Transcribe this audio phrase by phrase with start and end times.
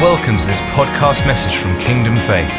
[0.00, 2.54] Welcome to this podcast message from Kingdom Faith.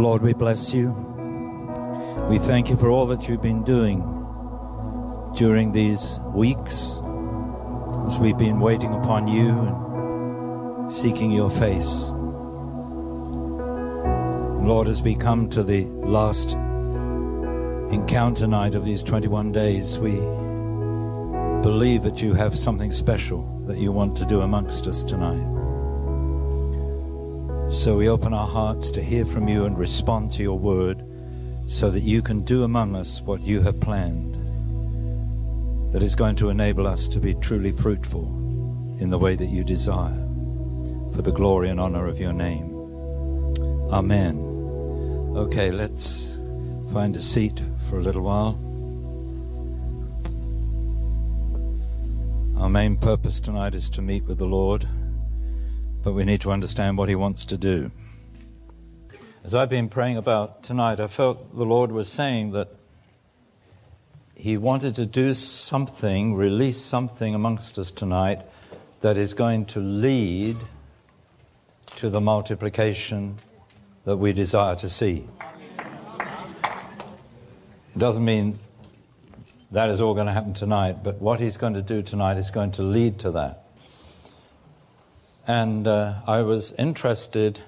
[0.00, 0.92] Lord, we bless you.
[2.30, 3.98] We thank you for all that you've been doing
[5.36, 7.02] during these weeks
[8.06, 12.08] as we've been waiting upon you and seeking your face.
[14.64, 16.56] Lord, as we come to the last
[17.92, 20.12] encounter night of these 21 days, we
[21.62, 25.44] believe that you have something special that you want to do amongst us tonight.
[27.70, 31.04] So we open our hearts to hear from you and respond to your word
[31.66, 34.34] so that you can do among us what you have planned
[35.92, 38.24] that is going to enable us to be truly fruitful
[39.00, 40.26] in the way that you desire
[41.12, 42.70] for the glory and honor of your name.
[43.92, 44.36] Amen.
[45.36, 46.38] Okay, let's
[46.92, 47.60] find a seat
[47.90, 48.56] for a little while.
[52.56, 54.86] Our main purpose tonight is to meet with the Lord,
[56.04, 57.90] but we need to understand what He wants to do.
[59.42, 62.68] As I've been praying about tonight, I felt the Lord was saying that
[64.36, 68.42] He wanted to do something, release something amongst us tonight
[69.00, 70.56] that is going to lead
[71.96, 73.34] to the multiplication
[74.04, 75.26] that we desire to see.
[78.00, 78.58] Doesn't mean
[79.72, 82.50] that is all going to happen tonight, but what he's going to do tonight is
[82.50, 83.64] going to lead to that.
[85.46, 87.60] And uh, I was interested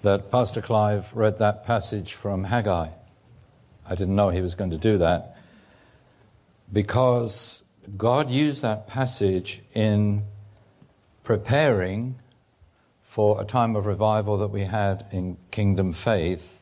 [0.00, 2.88] that Pastor Clive read that passage from Haggai.
[3.88, 5.36] I didn't know he was going to do that
[6.72, 7.62] because
[7.96, 10.24] God used that passage in
[11.22, 12.16] preparing
[13.04, 16.61] for a time of revival that we had in Kingdom Faith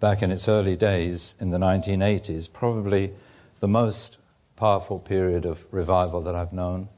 [0.00, 3.12] back in its early days in the 1980s, probably
[3.60, 4.18] the most
[4.56, 6.88] powerful period of revival that I've known.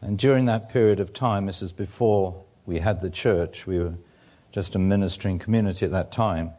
[0.00, 3.94] And during that period of time, this is before we had the church, we were
[4.52, 6.52] just a ministering community at that time.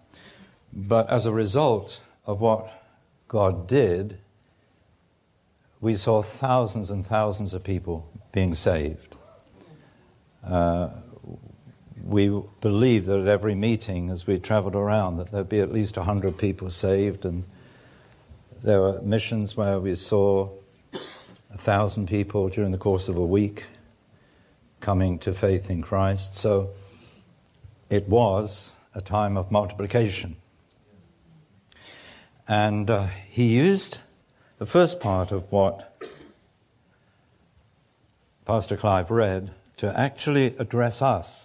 [0.73, 2.69] But as a result of what
[3.27, 4.17] God did,
[5.79, 9.15] we saw thousands and thousands of people being saved.
[10.45, 10.89] Uh,
[12.05, 12.29] we
[12.61, 16.37] believed that at every meeting, as we traveled around, that there'd be at least 100
[16.37, 17.25] people saved.
[17.25, 17.43] And
[18.61, 20.49] there were missions where we saw
[21.51, 23.65] a thousand people during the course of a week
[24.81, 26.35] coming to faith in Christ.
[26.35, 26.69] So
[27.89, 30.35] it was a time of multiplication.
[32.47, 33.97] And uh, he used
[34.59, 35.91] the first part of what
[38.45, 41.44] Pastor Clive read to actually address us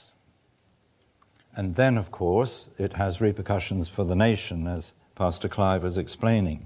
[1.60, 6.64] and then, of course, it has repercussions for the nation, as Pastor Clive was explaining.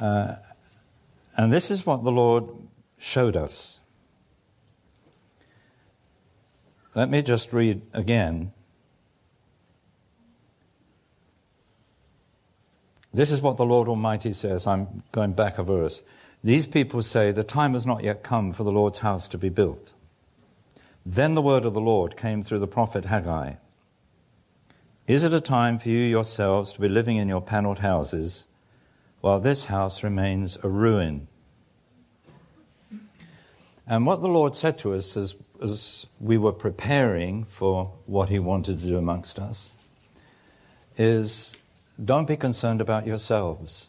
[0.00, 0.36] Uh,
[1.36, 2.44] and this is what the Lord
[2.96, 3.80] showed us.
[6.94, 8.52] Let me just read again.
[13.12, 14.68] This is what the Lord Almighty says.
[14.68, 16.04] I'm going back a verse.
[16.44, 19.48] These people say, The time has not yet come for the Lord's house to be
[19.48, 19.94] built.
[21.10, 23.54] Then the word of the Lord came through the prophet Haggai.
[25.06, 28.44] Is it a time for you yourselves to be living in your paneled houses
[29.22, 31.26] while this house remains a ruin?
[33.86, 38.38] And what the Lord said to us as, as we were preparing for what He
[38.38, 39.72] wanted to do amongst us
[40.98, 41.56] is
[42.04, 43.88] don't be concerned about yourselves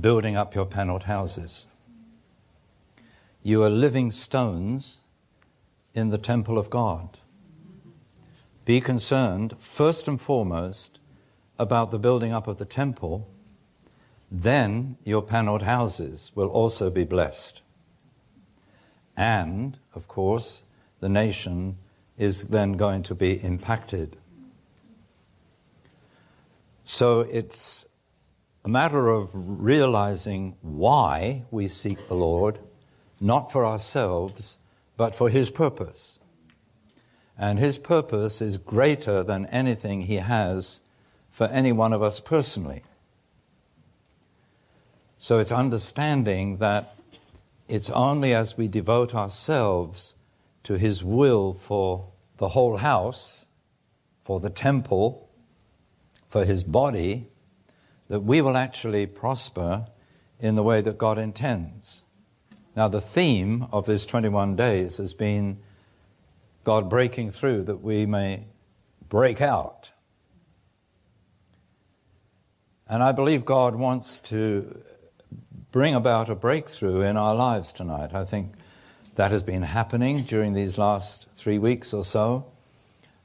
[0.00, 1.68] building up your paneled houses.
[3.44, 5.00] You are living stones
[5.94, 7.18] in the temple of God.
[8.64, 11.00] Be concerned, first and foremost,
[11.58, 13.28] about the building up of the temple.
[14.30, 17.62] Then your paneled houses will also be blessed.
[19.16, 20.62] And, of course,
[21.00, 21.78] the nation
[22.16, 24.16] is then going to be impacted.
[26.84, 27.86] So it's
[28.64, 32.60] a matter of realizing why we seek the Lord
[33.22, 34.58] not for ourselves,
[34.96, 36.18] but for His purpose.
[37.38, 40.82] And His purpose is greater than anything He has
[41.30, 42.82] for any one of us personally.
[45.16, 46.96] So it's understanding that
[47.68, 50.14] it's only as we devote ourselves
[50.64, 52.08] to His will for
[52.38, 53.46] the whole house,
[54.24, 55.28] for the temple,
[56.28, 57.28] for His body,
[58.08, 59.86] that we will actually prosper
[60.40, 62.04] in the way that God intends.
[62.74, 65.58] Now, the theme of this 21 days has been
[66.64, 68.44] God breaking through that we may
[69.08, 69.92] break out
[72.92, 74.82] And I believe God wants to
[75.70, 78.14] bring about a breakthrough in our lives tonight.
[78.14, 78.52] I think
[79.14, 82.44] that has been happening during these last three weeks or so.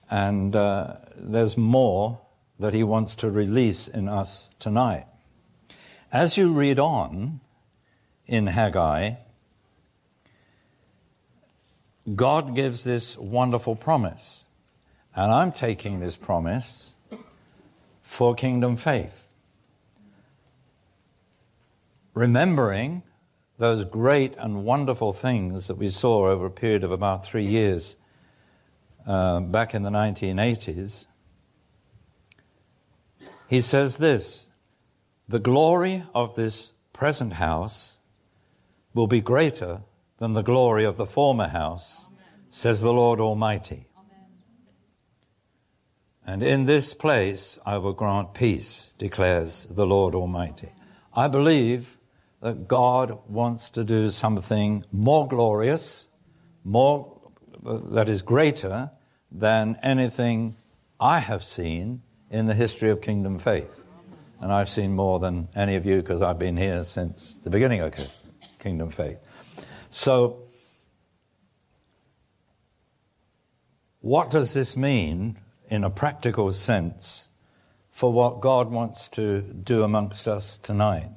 [0.09, 2.21] And uh, there's more
[2.59, 5.05] that He wants to release in us tonight.
[6.13, 7.41] As you read on
[8.25, 9.15] in Haggai,
[12.15, 14.45] God gives this wonderful promise.
[15.15, 16.95] And I'm taking this promise
[18.01, 19.27] for kingdom faith.
[22.13, 23.04] Remembering
[23.57, 27.98] those great and wonderful things that we saw over a period of about three years
[29.06, 31.07] uh, back in the 1980s,
[33.48, 34.50] he says this
[35.27, 38.00] The glory of this present house
[38.94, 39.81] will be greater
[40.17, 42.07] than the glory of the former house,
[42.49, 43.87] says the Lord Almighty.
[46.25, 50.69] And in this place I will grant peace, declares the Lord Almighty.
[51.13, 51.97] I believe
[52.41, 56.07] that God wants to do something more glorious,
[56.63, 57.19] more
[57.63, 58.91] that is greater
[59.31, 60.55] than anything
[60.99, 63.83] I have seen in the history of kingdom faith.
[64.39, 67.81] And I've seen more than any of you because I've been here since the beginning
[67.81, 67.93] of
[68.59, 69.17] kingdom faith.
[69.97, 70.44] So,
[74.01, 75.39] what does this mean
[75.69, 77.31] in a practical sense
[77.89, 81.09] for what God wants to do amongst us tonight?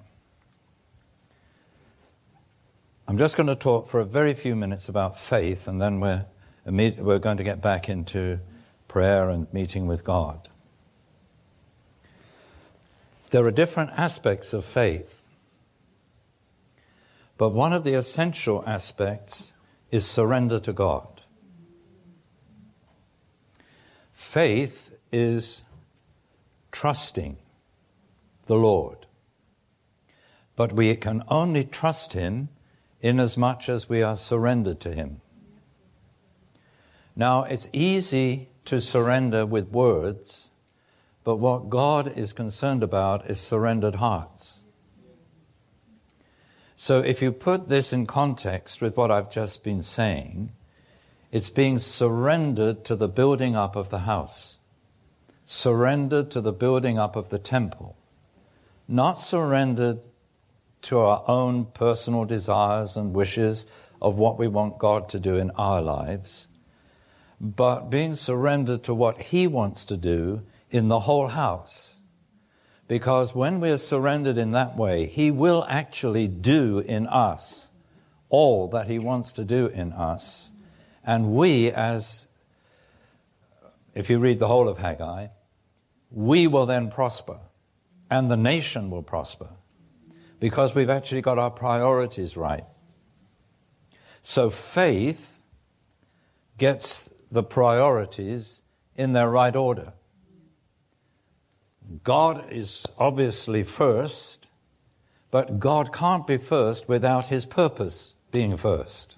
[3.07, 6.25] I'm just going to talk for a very few minutes about faith, and then we're,
[6.65, 8.41] we're going to get back into
[8.89, 10.49] prayer and meeting with God.
[13.31, 15.20] There are different aspects of faith.
[17.41, 19.55] But one of the essential aspects
[19.91, 21.23] is surrender to God.
[24.13, 25.63] Faith is
[26.71, 27.39] trusting
[28.47, 29.07] the Lord.
[30.55, 32.51] But we can only trust Him
[33.01, 35.23] inasmuch as we are surrendered to Him.
[37.17, 40.51] Now, it's easy to surrender with words,
[41.25, 44.60] but what God is concerned about is surrendered hearts.
[46.83, 50.53] So if you put this in context with what I've just been saying,
[51.31, 54.61] it's being surrendered to the building up of the house,
[55.45, 57.99] surrendered to the building up of the temple,
[58.89, 59.99] not surrendered
[60.81, 63.67] to our own personal desires and wishes
[64.01, 66.49] of what we want God to do in our lives,
[67.39, 72.00] but being surrendered to what He wants to do in the whole house.
[72.91, 77.69] Because when we are surrendered in that way, He will actually do in us
[78.31, 80.51] all that He wants to do in us.
[81.07, 82.27] And we, as,
[83.95, 85.29] if you read the whole of Haggai,
[86.11, 87.39] we will then prosper,
[88.11, 89.51] and the nation will prosper,
[90.41, 92.65] because we've actually got our priorities right.
[94.21, 95.41] So faith
[96.59, 98.63] gets the priorities
[98.97, 99.93] in their right order.
[102.05, 104.49] God is obviously first,
[105.31, 109.17] but God can't be first without his purpose being first.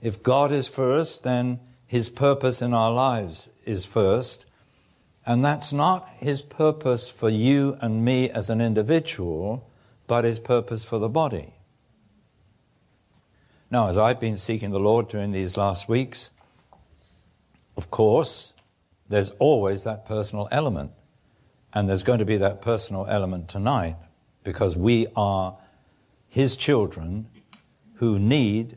[0.00, 4.46] If God is first, then his purpose in our lives is first.
[5.26, 9.68] And that's not his purpose for you and me as an individual,
[10.06, 11.52] but his purpose for the body.
[13.70, 16.30] Now, as I've been seeking the Lord during these last weeks,
[17.76, 18.52] of course,
[19.08, 20.92] there's always that personal element.
[21.74, 23.96] And there's going to be that personal element tonight
[24.44, 25.56] because we are
[26.28, 27.28] His children
[27.94, 28.76] who need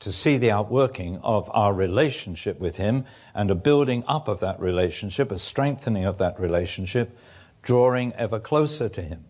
[0.00, 3.04] to see the outworking of our relationship with Him
[3.34, 7.16] and a building up of that relationship, a strengthening of that relationship,
[7.62, 9.24] drawing ever closer to Him.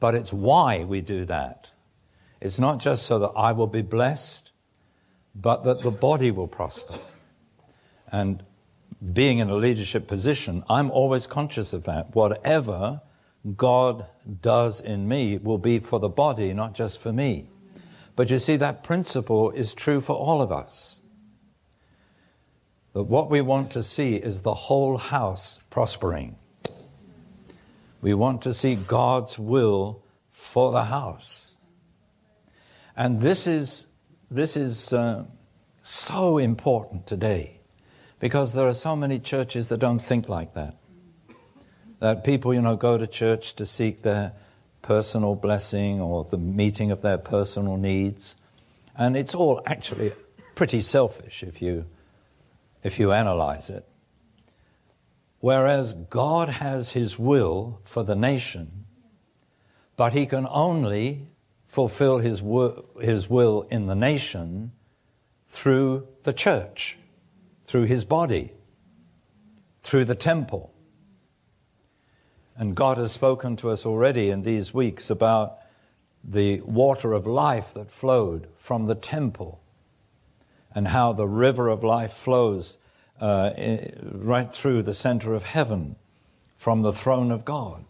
[0.00, 1.70] But it's why we do that.
[2.40, 4.52] It's not just so that I will be blessed,
[5.34, 6.94] but that the body will prosper.
[8.10, 8.42] And
[9.12, 12.14] being in a leadership position, I'm always conscious of that.
[12.14, 13.02] Whatever
[13.56, 14.06] God
[14.40, 17.50] does in me will be for the body, not just for me.
[18.16, 21.00] But you see, that principle is true for all of us.
[22.92, 26.36] That what we want to see is the whole house prospering.
[28.00, 31.56] We want to see God's will for the house.
[32.96, 33.88] And this is,
[34.30, 35.24] this is uh,
[35.82, 37.60] so important today.
[38.24, 40.76] Because there are so many churches that don't think like that.
[41.98, 44.32] That people, you know, go to church to seek their
[44.80, 48.36] personal blessing or the meeting of their personal needs.
[48.96, 50.12] And it's all actually
[50.54, 51.84] pretty selfish if you,
[52.82, 53.86] if you analyze it.
[55.40, 58.86] Whereas God has his will for the nation,
[59.98, 61.28] but he can only
[61.66, 62.42] fulfill his,
[63.02, 64.72] his will in the nation
[65.46, 66.96] through the church,
[67.64, 68.52] through his body,
[69.82, 70.72] through the temple.
[72.56, 75.58] And God has spoken to us already in these weeks about
[76.22, 79.60] the water of life that flowed from the temple
[80.74, 82.78] and how the river of life flows
[83.20, 83.50] uh,
[84.12, 85.96] right through the center of heaven
[86.56, 87.84] from the throne of God.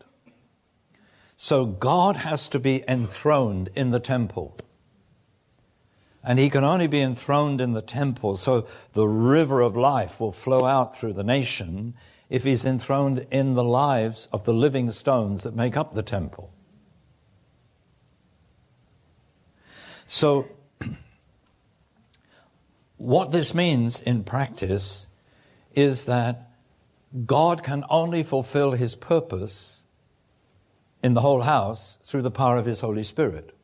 [1.37, 4.57] So God has to be enthroned in the temple.
[6.25, 10.33] And he can only be enthroned in the temple, so the river of life will
[10.33, 11.95] flow out through the nation
[12.31, 16.51] if he's enthroned in the lives of the living stones that make up the temple.
[20.07, 20.49] So,
[22.97, 25.07] what this means in practice
[25.75, 26.51] is that
[27.27, 29.85] God can only fulfill his purpose
[31.03, 33.55] in the whole house through the power of his Holy Spirit.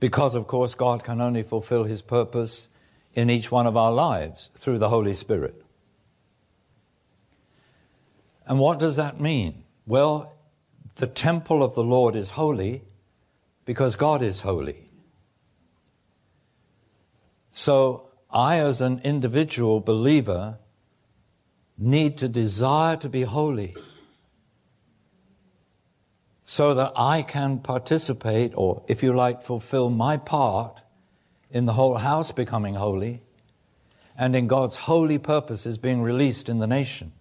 [0.00, 2.70] Because, of course, God can only fulfill his purpose
[3.14, 5.62] in each one of our lives through the Holy Spirit.
[8.46, 9.62] And what does that mean?
[9.86, 10.32] Well,
[10.96, 12.82] the temple of the Lord is holy
[13.64, 14.86] because God is holy.
[17.50, 20.58] So I, as an individual believer,
[21.76, 23.76] need to desire to be holy
[26.50, 30.82] so that I can participate, or if you like, fulfill my part
[31.48, 33.22] in the whole house becoming holy
[34.18, 37.12] and in God's holy purposes being released in the nation.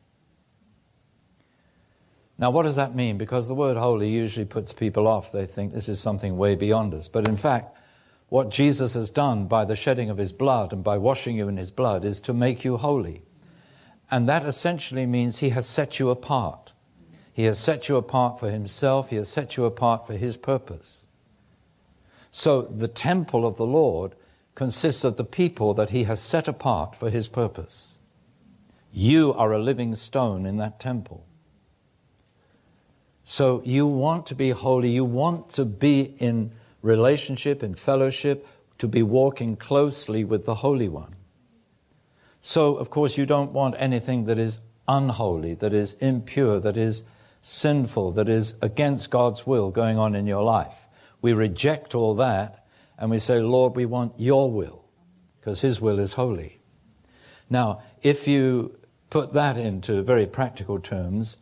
[2.39, 3.19] Now, what does that mean?
[3.19, 5.31] Because the word holy usually puts people off.
[5.31, 7.07] They think this is something way beyond us.
[7.07, 7.77] But in fact,
[8.29, 11.57] what Jesus has done by the shedding of his blood and by washing you in
[11.57, 13.21] his blood is to make you holy.
[14.09, 16.73] And that essentially means he has set you apart.
[17.39, 21.05] He has set you apart for himself, he has set you apart for his purpose.
[22.31, 24.15] So the temple of the Lord
[24.55, 27.97] consists of the people that he has set apart for his purpose.
[28.91, 31.25] You are a living stone in that temple.
[33.23, 38.45] So you want to be holy, you want to be in relationship, in fellowship,
[38.79, 41.15] to be walking closely with the Holy One.
[42.41, 47.05] So, of course, you don't want anything that is unholy, that is impure, that is
[47.41, 50.87] sinful, that is against God's will going on in your life.
[51.21, 52.65] We reject all that
[52.97, 54.83] and we say, Lord, we want your will,
[55.39, 56.59] because His will is holy.
[57.49, 58.77] Now, if you
[59.09, 61.37] put that into very practical terms,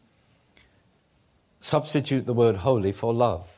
[1.59, 3.57] substitute the word holy for love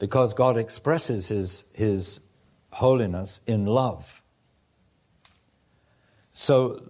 [0.00, 2.20] because God expresses his, his
[2.72, 4.22] holiness in love.
[6.32, 6.82] So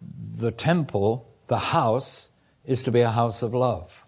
[0.00, 2.30] the temple, the house,
[2.68, 4.04] is to be a house of love.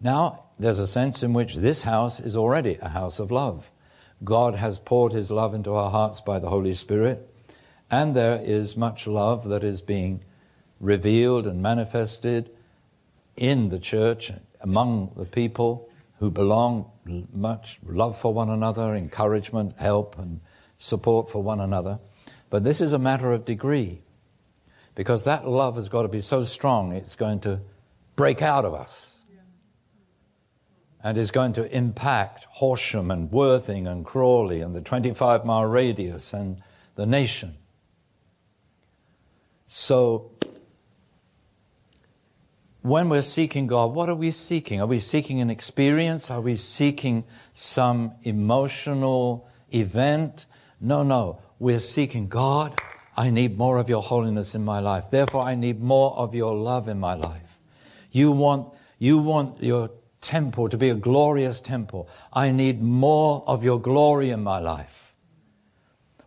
[0.00, 3.70] Now, there's a sense in which this house is already a house of love.
[4.24, 7.30] God has poured his love into our hearts by the Holy Spirit,
[7.90, 10.24] and there is much love that is being
[10.80, 12.50] revealed and manifested
[13.36, 15.90] in the church, among the people
[16.20, 16.90] who belong,
[17.34, 20.40] much love for one another, encouragement, help, and
[20.78, 21.98] support for one another.
[22.48, 24.00] But this is a matter of degree,
[24.96, 27.60] because that love has got to be so strong it's going to
[28.16, 29.22] break out of us
[31.04, 36.32] and is going to impact Horsham and Worthing and Crawley and the 25 mile radius
[36.32, 36.60] and
[36.96, 37.54] the nation.
[39.66, 40.32] So
[42.82, 44.80] when we're seeking God, what are we seeking?
[44.80, 46.30] Are we seeking an experience?
[46.30, 50.46] Are we seeking some emotional event?
[50.80, 51.40] No, no.
[51.58, 52.80] We're seeking God.
[53.16, 55.10] I need more of your holiness in my life.
[55.10, 57.58] Therefore, I need more of your love in my life.
[58.10, 62.08] You want, you want your temple to be a glorious temple.
[62.32, 65.14] I need more of your glory in my life.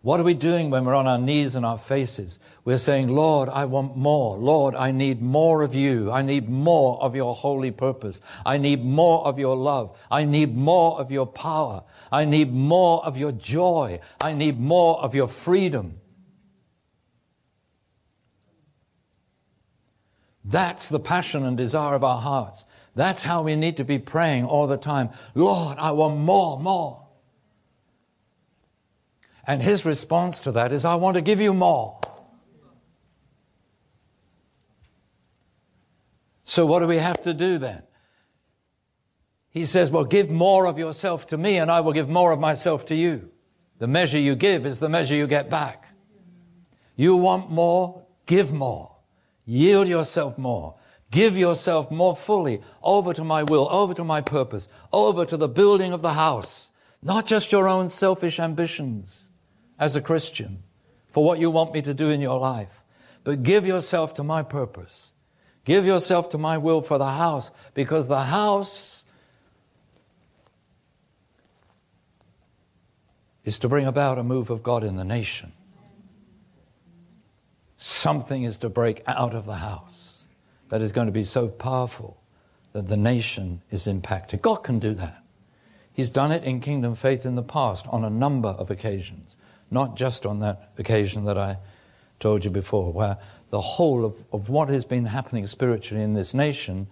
[0.02, 2.40] What are we doing when we're on our knees and our faces?
[2.64, 4.38] We're saying, Lord, I want more.
[4.38, 6.10] Lord, I need more of you.
[6.10, 8.22] I need more of your holy purpose.
[8.46, 9.98] I need more of your love.
[10.10, 11.84] I need more of your power.
[12.12, 14.00] I need more of your joy.
[14.22, 15.99] I need more of your freedom.
[20.50, 22.66] That's the passion and desire of our hearts.
[22.96, 25.12] That's how we need to be praying all the time.
[25.36, 27.08] Lord, I want more, more.
[29.46, 32.00] And his response to that is, I want to give you more.
[36.44, 37.84] So, what do we have to do then?
[39.52, 42.40] He says, Well, give more of yourself to me, and I will give more of
[42.40, 43.30] myself to you.
[43.78, 45.86] The measure you give is the measure you get back.
[46.96, 48.99] You want more, give more.
[49.50, 50.76] Yield yourself more.
[51.10, 55.48] Give yourself more fully over to my will, over to my purpose, over to the
[55.48, 59.32] building of the house, not just your own selfish ambitions
[59.80, 60.62] as a Christian
[61.10, 62.84] for what you want me to do in your life,
[63.24, 65.14] but give yourself to my purpose.
[65.66, 69.04] Give yourself to my will for the house because the house
[73.44, 75.54] is to bring about a move of God in the nation.
[77.82, 80.26] Something is to break out of the house
[80.68, 82.22] that is going to be so powerful
[82.74, 84.42] that the nation is impacted.
[84.42, 85.24] God can do that.
[85.94, 89.38] He's done it in kingdom faith in the past on a number of occasions,
[89.72, 91.58] not just on that occasion that I
[92.20, 93.18] told you before, where
[93.50, 96.88] the whole of, of what has been happening spiritually in this nation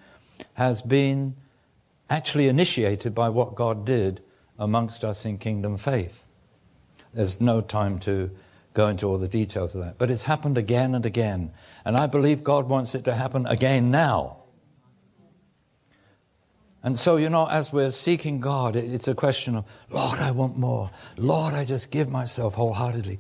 [0.54, 1.36] has been
[2.10, 4.22] actually initiated by what God did
[4.58, 6.28] amongst us in kingdom faith.
[7.14, 8.32] There's no time to
[8.78, 9.98] go into all the details of that.
[9.98, 11.52] But it's happened again and again.
[11.84, 14.44] And I believe God wants it to happen again now.
[16.84, 20.58] And so, you know, as we're seeking God, it's a question of, Lord, I want
[20.60, 20.92] more.
[21.18, 23.18] Lord, I just give myself wholeheartedly.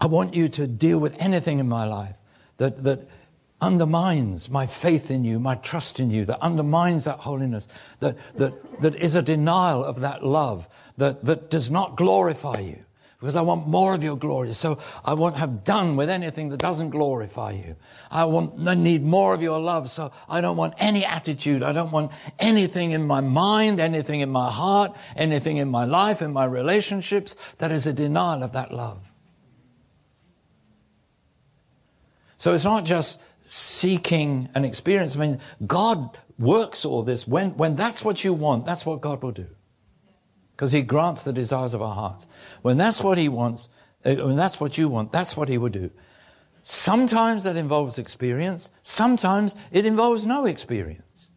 [0.00, 2.16] I want you to deal with anything in my life
[2.56, 3.06] that, that
[3.60, 7.68] undermines my faith in you, my trust in you, that undermines that holiness,
[7.98, 12.82] that, that, that is a denial of that love, that, that does not glorify you
[13.20, 14.50] because I want more of your glory.
[14.54, 17.76] So I won't have done with anything that doesn't glorify you.
[18.10, 19.90] I want, I need more of your love.
[19.90, 21.62] So I don't want any attitude.
[21.62, 26.22] I don't want anything in my mind, anything in my heart, anything in my life,
[26.22, 29.12] in my relationships that is a denial of that love.
[32.38, 35.14] So it's not just seeking an experience.
[35.14, 37.28] I mean, God works all this.
[37.28, 39.46] When, when that's what you want, that's what God will do
[40.60, 42.26] because he grants the desires of our hearts.
[42.60, 43.70] When that's what he wants,
[44.04, 45.90] uh, when that's what you want, that's what he will do.
[46.60, 51.30] Sometimes that involves experience, sometimes it involves no experience.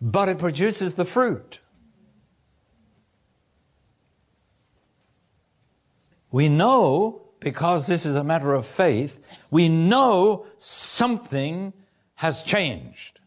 [0.00, 1.58] But it produces the fruit.
[6.30, 9.18] We know, because this is a matter of faith,
[9.50, 11.72] we know something
[12.14, 13.19] has changed.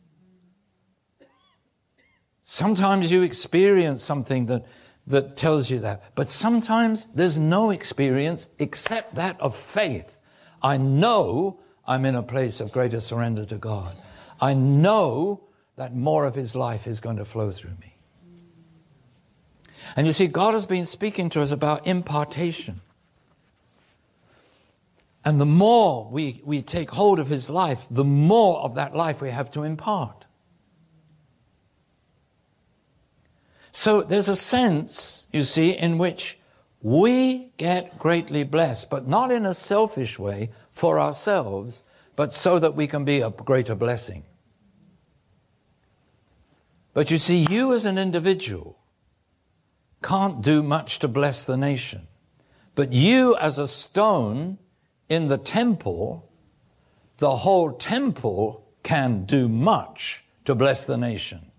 [2.54, 4.64] Sometimes you experience something that,
[5.08, 6.04] that tells you that.
[6.14, 10.20] But sometimes there's no experience except that of faith.
[10.62, 13.96] I know I'm in a place of greater surrender to God.
[14.40, 15.46] I know
[15.78, 17.96] that more of His life is going to flow through me.
[19.96, 22.82] And you see, God has been speaking to us about impartation.
[25.26, 29.24] And the more we, we take hold of His life, the more of that life
[29.24, 30.23] we have to impart.
[33.74, 36.38] So there's a sense, you see, in which
[36.84, 41.82] we get greatly blessed, but not in a selfish way for ourselves,
[42.16, 44.24] but so that we can be a greater blessing.
[46.94, 48.78] But you see, you as an individual
[50.04, 52.08] can't do much to bless the nation.
[52.76, 54.60] But you as a stone
[55.10, 56.30] in the temple,
[57.18, 61.50] the whole temple can do much to bless the nation.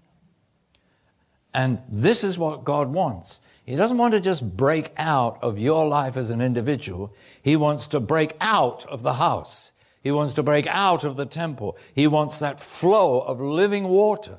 [1.54, 3.40] And this is what God wants.
[3.64, 7.14] He doesn't want to just break out of your life as an individual.
[7.40, 9.72] He wants to break out of the house.
[10.02, 11.78] He wants to break out of the temple.
[11.94, 14.38] He wants that flow of living water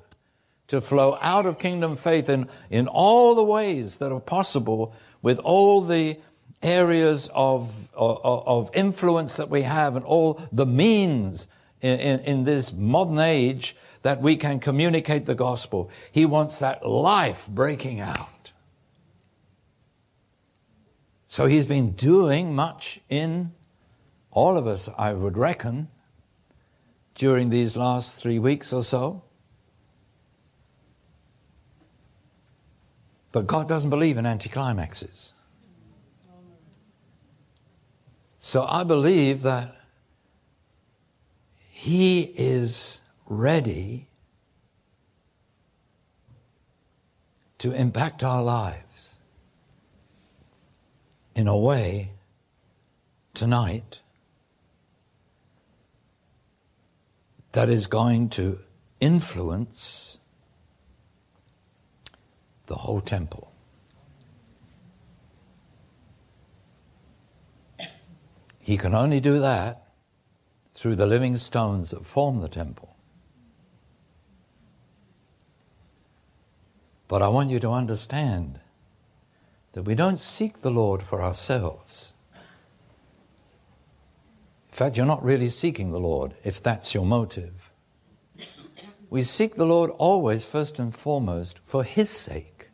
[0.68, 5.40] to flow out of kingdom faith in, in all the ways that are possible with
[5.40, 6.18] all the
[6.62, 11.48] areas of, of, of influence that we have and all the means
[11.82, 15.90] in, in, in this modern age that we can communicate the gospel.
[16.12, 18.52] He wants that life breaking out.
[21.26, 23.52] So he's been doing much in
[24.30, 25.88] all of us, I would reckon,
[27.16, 29.24] during these last three weeks or so.
[33.32, 35.32] But God doesn't believe in anticlimaxes.
[38.38, 39.76] So I believe that
[41.72, 44.08] He is ready
[47.58, 49.16] to impact our lives
[51.36, 52.12] in a way
[53.34, 54.02] tonight
[57.52, 58.60] that is going to
[59.00, 60.20] influence
[62.66, 63.52] the whole temple.
[68.60, 69.88] He can only do that
[70.74, 72.95] through the living stones that form the temple.
[77.16, 78.60] But I want you to understand
[79.72, 82.14] that we don't seek the Lord for ourselves.
[82.34, 82.42] In
[84.74, 87.72] fact, you're not really seeking the Lord if that's your motive.
[89.10, 92.68] We seek the Lord always, first and foremost, for His sake.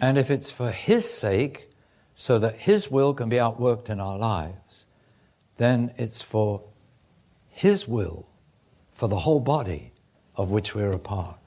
[0.00, 1.68] And if it's for His sake,
[2.14, 4.86] so that His will can be outworked in our lives,
[5.58, 6.62] then it's for
[7.50, 8.26] His will,
[8.92, 9.92] for the whole body
[10.36, 11.45] of which we're a part.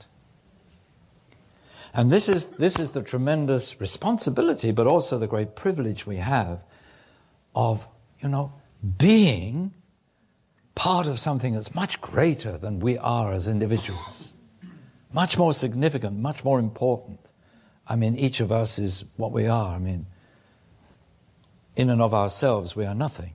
[1.93, 6.63] And this is, this is the tremendous responsibility, but also the great privilege we have
[7.55, 7.87] of,
[8.21, 8.53] you know,
[8.97, 9.73] being
[10.75, 14.33] part of something that's much greater than we are as individuals,
[15.11, 17.19] much more significant, much more important.
[17.87, 19.75] I mean, each of us is what we are.
[19.75, 20.05] I mean,
[21.75, 23.33] in and of ourselves, we are nothing.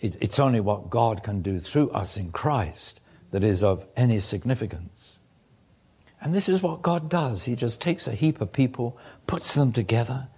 [0.00, 4.20] It, it's only what God can do through us in Christ that is of any
[4.20, 5.15] significance.
[6.20, 7.44] And this is what God does.
[7.44, 10.28] He just takes a heap of people, puts them together,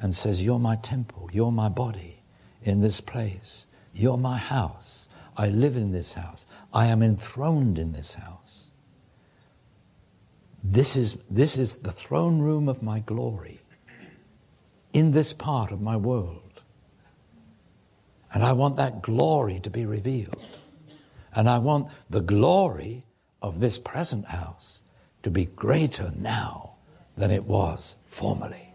[0.00, 2.20] and says, You're my temple, you're my body
[2.62, 5.08] in this place, you're my house.
[5.36, 8.66] I live in this house, I am enthroned in this house.
[10.64, 13.60] This is, this is the throne room of my glory
[14.92, 16.62] in this part of my world.
[18.34, 20.44] And I want that glory to be revealed.
[21.34, 23.04] And I want the glory
[23.40, 24.82] of this present house
[25.22, 26.74] to be greater now
[27.16, 28.72] than it was formerly.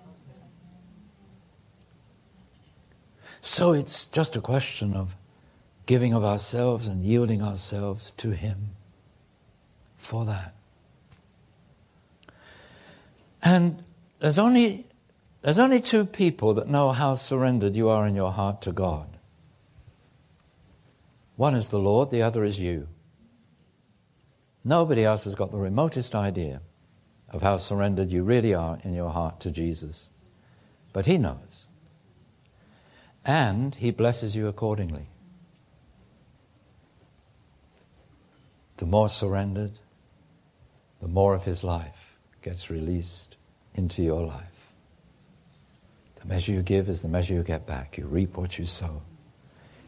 [3.41, 5.15] So it's just a question of
[5.85, 8.69] giving of ourselves and yielding ourselves to Him
[9.97, 10.53] for that.
[13.41, 13.83] And
[14.19, 14.85] there's only,
[15.41, 19.07] there's only two people that know how surrendered you are in your heart to God.
[21.35, 22.87] One is the Lord, the other is you.
[24.63, 26.61] Nobody else has got the remotest idea
[27.29, 30.09] of how surrendered you really are in your heart to Jesus.
[30.93, 31.67] But He knows.
[33.25, 35.07] And He blesses you accordingly.
[38.77, 39.79] The more surrendered,
[40.99, 43.35] the more of His life gets released
[43.75, 44.69] into your life.
[46.15, 47.97] The measure you give is the measure you get back.
[47.97, 49.01] You reap what you sow.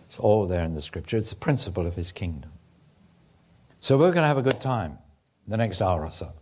[0.03, 1.17] It's all there in the scripture.
[1.17, 2.51] It's the principle of his kingdom.
[3.85, 4.97] So we're going to have a good time
[5.47, 6.33] the next hour or so.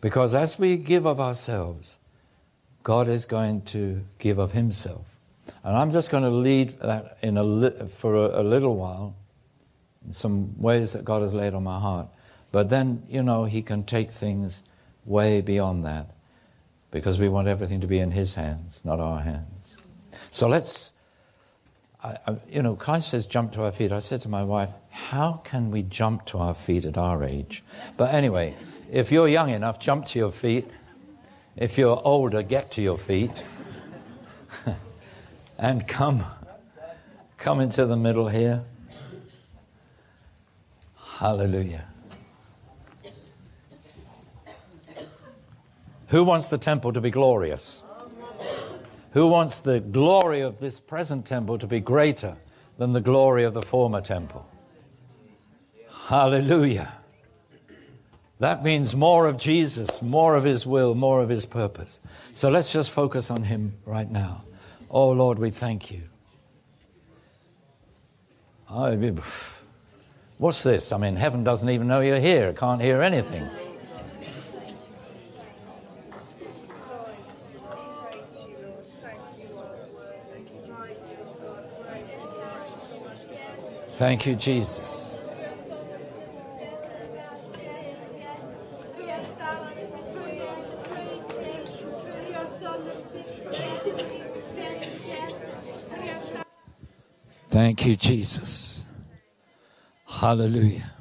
[0.00, 2.00] Because as we give of ourselves,
[2.82, 5.06] God is going to give of Himself.
[5.62, 9.14] And I'm just going to lead that in a li- for a, a little while,
[10.04, 12.08] in some ways that God has laid on my heart.
[12.50, 14.64] But then, you know, He can take things
[15.04, 16.10] way beyond that
[16.90, 19.78] because we want everything to be in His hands, not our hands.
[20.32, 20.94] So let's,
[22.02, 23.92] I, I, you know, Christ says jump to our feet.
[23.92, 27.64] I said to my wife, how can we jump to our feet at our age?
[27.96, 28.54] But anyway,
[28.90, 30.68] if you're young enough, jump to your feet.
[31.56, 33.42] If you're older, get to your feet.
[35.58, 36.24] and come,
[37.36, 38.62] come into the middle here.
[40.96, 41.84] Hallelujah.
[46.08, 47.82] Who wants the temple to be glorious?
[49.12, 52.36] Who wants the glory of this present temple to be greater
[52.76, 54.48] than the glory of the former temple?
[56.06, 56.94] Hallelujah.
[58.38, 62.00] That means more of Jesus, more of His will, more of His purpose.
[62.34, 64.44] So let's just focus on Him right now.
[64.90, 66.02] Oh Lord, we thank you.
[70.36, 70.92] What's this?
[70.92, 73.44] I mean, heaven doesn't even know you're here, it can't hear anything.
[83.98, 85.20] Thank you, Jesus.
[97.48, 98.86] Thank you, Jesus.
[100.06, 100.92] Hallelujah.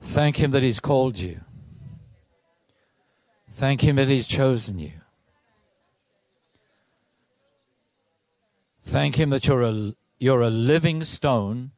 [0.00, 1.42] Thank Him that He's called you.
[3.50, 4.92] Thank Him that He's chosen you.
[8.80, 11.72] Thank Him that you're a you're a living stone.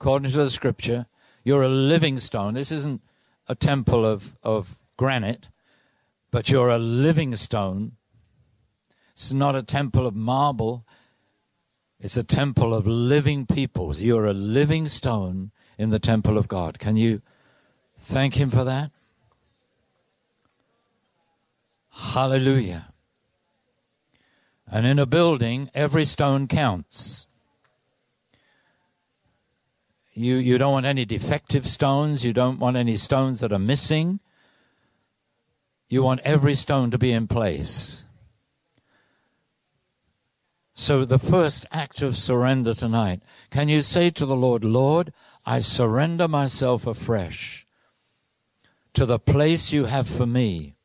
[0.00, 1.06] According to the scripture,
[1.42, 2.54] you're a living stone.
[2.54, 3.02] This isn't
[3.48, 5.48] a temple of, of granite,
[6.30, 7.92] but you're a living stone.
[9.12, 10.86] It's not a temple of marble,
[11.98, 14.00] it's a temple of living peoples.
[14.00, 16.78] You're a living stone in the temple of God.
[16.78, 17.22] Can you
[17.98, 18.92] thank Him for that?
[21.90, 22.94] Hallelujah.
[24.70, 27.26] And in a building, every stone counts.
[30.12, 32.24] You, you don't want any defective stones.
[32.24, 34.20] You don't want any stones that are missing.
[35.88, 38.06] You want every stone to be in place.
[40.74, 45.12] So, the first act of surrender tonight, can you say to the Lord, Lord,
[45.44, 47.66] I surrender myself afresh
[48.92, 50.76] to the place you have for me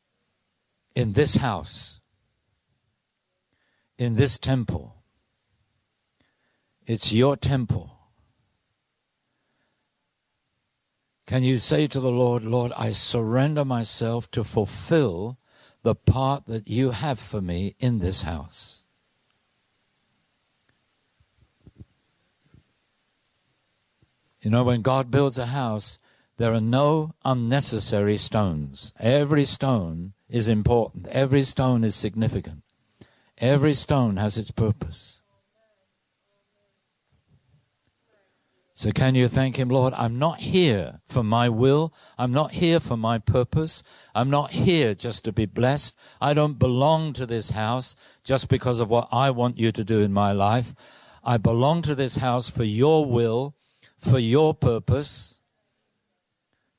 [0.94, 2.00] in this house,
[3.98, 4.96] in this temple.
[6.86, 7.90] It's your temple.
[11.26, 15.38] Can you say to the Lord, Lord, I surrender myself to fulfill
[15.82, 18.84] the part that you have for me in this house?
[24.42, 25.98] You know, when God builds a house,
[26.36, 28.92] there are no unnecessary stones.
[28.98, 32.63] Every stone is important, every stone is significant,
[33.44, 35.22] every stone has its purpose.
[38.76, 39.94] So, can you thank Him, Lord?
[39.94, 41.94] I'm not here for my will.
[42.18, 43.84] I'm not here for my purpose.
[44.16, 45.96] I'm not here just to be blessed.
[46.20, 50.00] I don't belong to this house just because of what I want you to do
[50.00, 50.74] in my life.
[51.22, 53.54] I belong to this house for your will
[53.96, 55.38] for your purpose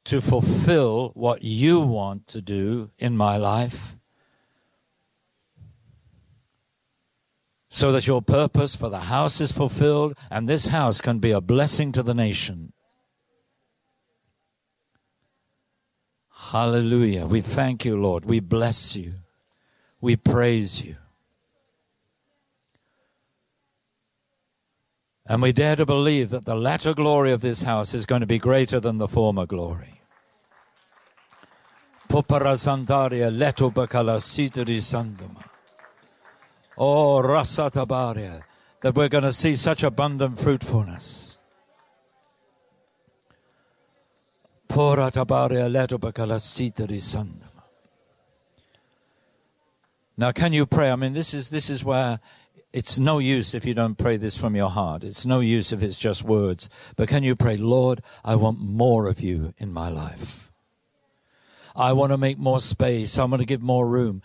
[0.05, 3.94] to fulfill what you want to do in my life.
[7.75, 11.41] So that your purpose for the house is fulfilled and this house can be a
[11.41, 12.71] blessing to the nation.
[16.53, 17.25] Hallelujah.
[17.25, 18.23] We thank you, Lord.
[18.23, 19.15] We bless you.
[19.99, 20.95] We praise you.
[25.25, 28.25] And we dare to believe that the latter glory of this house is going to
[28.25, 29.99] be greater than the former glory.
[34.23, 35.54] Sitari.
[36.77, 38.43] Oh, rasatabaria,
[38.81, 41.37] that we're going to see such abundant fruitfulness.
[50.17, 50.91] Now, can you pray?
[50.91, 52.19] I mean, this is, this is where
[52.73, 55.05] it's no use if you don't pray this from your heart.
[55.05, 56.69] It's no use if it's just words.
[56.97, 60.51] But can you pray, Lord, I want more of you in my life.
[61.73, 63.17] I want to make more space.
[63.17, 64.21] I want to give more room.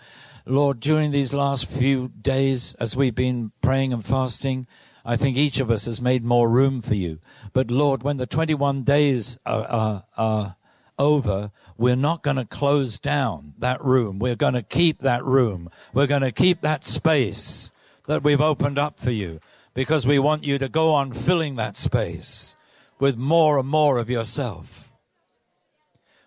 [0.51, 4.67] Lord, during these last few days, as we've been praying and fasting,
[5.05, 7.21] I think each of us has made more room for you.
[7.53, 10.57] But Lord, when the 21 days are, are, are
[10.99, 14.19] over, we're not going to close down that room.
[14.19, 15.71] We're going to keep that room.
[15.95, 17.71] We're going to keep that space
[18.07, 19.41] that we've opened up for you
[19.73, 22.57] because we want you to go on filling that space
[22.99, 24.91] with more and more of yourself.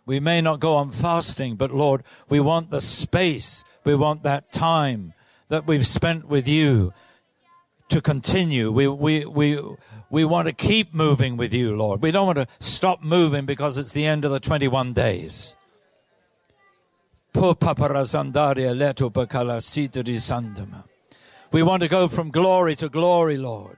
[0.06, 4.52] We may not go on fasting, but Lord, we want the space, we want that
[4.52, 5.13] time
[5.50, 6.93] that we've spent with you
[7.89, 8.72] to continue.
[8.72, 9.60] We, we, we,
[10.10, 12.02] we want to keep moving with you, Lord.
[12.02, 15.56] We don't want to stop moving because it's the end of the 21 days.
[21.52, 23.78] We want to go from glory to glory, Lord.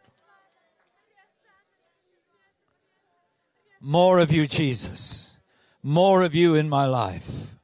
[3.81, 5.39] More of you, Jesus.
[5.83, 7.54] More of you in my life.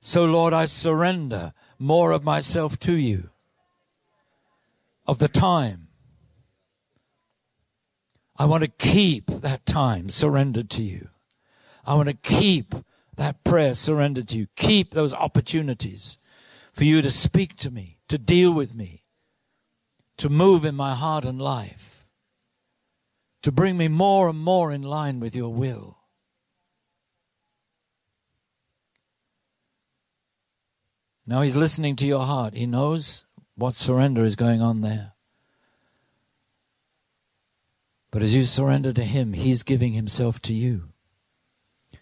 [0.00, 3.28] So, Lord, I surrender more of myself to you,
[5.06, 5.88] of the time.
[8.38, 11.10] I want to keep that time surrendered to you.
[11.84, 12.74] I want to keep
[13.16, 14.46] that prayer surrendered to you.
[14.56, 16.16] Keep those opportunities
[16.72, 19.04] for you to speak to me, to deal with me,
[20.16, 22.06] to move in my heart and life,
[23.42, 25.99] to bring me more and more in line with your will.
[31.30, 32.54] Now he's listening to your heart.
[32.54, 35.12] He knows what surrender is going on there.
[38.10, 40.88] But as you surrender to him, he's giving himself to you.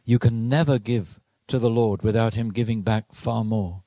[0.03, 3.83] You can never give to the Lord without him giving back far more.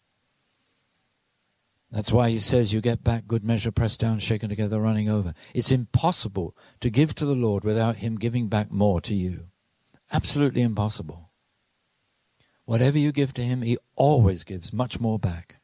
[1.90, 5.34] That's why he says you get back good measure, pressed down, shaken together, running over.
[5.56, 9.48] It's impossible to give to the Lord without him giving back more to you.
[10.14, 11.31] Absolutely impossible.
[12.72, 15.58] Whatever you give to him, he always gives much more back.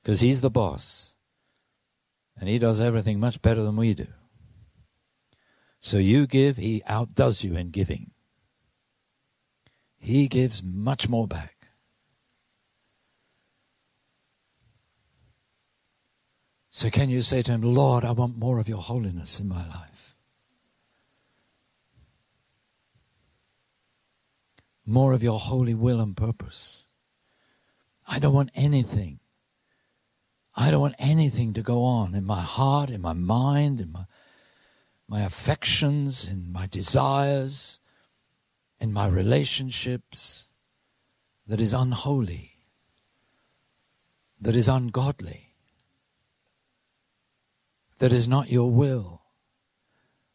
[0.00, 1.16] Because he's the boss.
[2.36, 4.06] And he does everything much better than we do.
[5.80, 8.12] So you give, he outdoes you in giving.
[9.96, 11.66] He gives much more back.
[16.68, 19.66] So, can you say to him, Lord, I want more of your holiness in my
[19.66, 20.07] life?
[24.88, 26.88] More of your holy will and purpose.
[28.08, 29.20] I don't want anything.
[30.56, 34.06] I don't want anything to go on in my heart, in my mind, in my,
[35.06, 37.80] my affections, in my desires,
[38.80, 40.50] in my relationships
[41.46, 42.52] that is unholy.
[44.40, 45.48] that is ungodly,
[47.98, 49.22] that is not your will.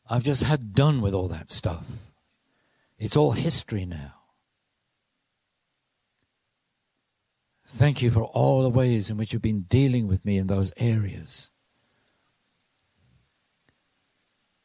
[0.09, 2.11] I've just had done with all that stuff.
[2.99, 4.22] It's all history now.
[7.65, 10.73] Thank you for all the ways in which you've been dealing with me in those
[10.77, 11.51] areas.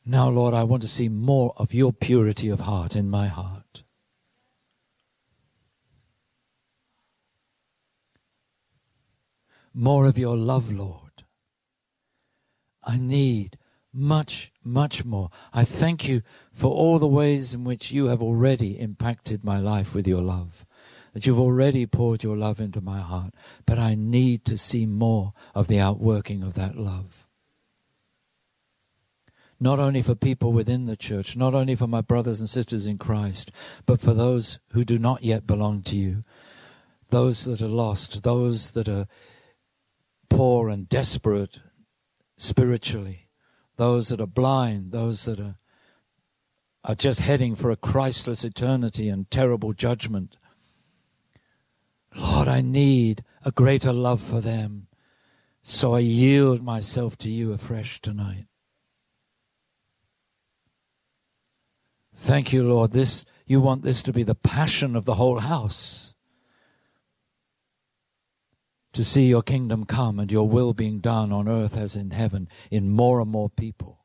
[0.04, 3.82] Now, Lord, I want to see more of your purity of heart in my heart.
[9.74, 11.24] More of your love, Lord.
[12.82, 13.58] I need
[13.92, 15.30] much, much more.
[15.52, 19.94] I thank you for all the ways in which you have already impacted my life
[19.94, 20.64] with your love,
[21.12, 23.34] that you've already poured your love into my heart,
[23.66, 27.24] but I need to see more of the outworking of that love
[29.60, 32.98] not only for people within the church, not only for my brothers and sisters in
[32.98, 33.50] Christ,
[33.86, 36.22] but for those who do not yet belong to you,
[37.10, 39.08] those that are lost, those that are
[40.28, 41.58] poor and desperate
[42.36, 43.28] spiritually,
[43.76, 45.56] those that are blind, those that are,
[46.84, 50.36] are just heading for a Christless eternity and terrible judgment.
[52.16, 54.86] Lord, I need a greater love for them.
[55.60, 58.46] So I yield myself to you afresh tonight.
[62.14, 62.92] Thank you, Lord.
[62.92, 66.14] This you want this to be the passion of the whole house.
[68.94, 72.48] To see your kingdom come and your will being done on earth as in heaven
[72.70, 74.04] in more and more people.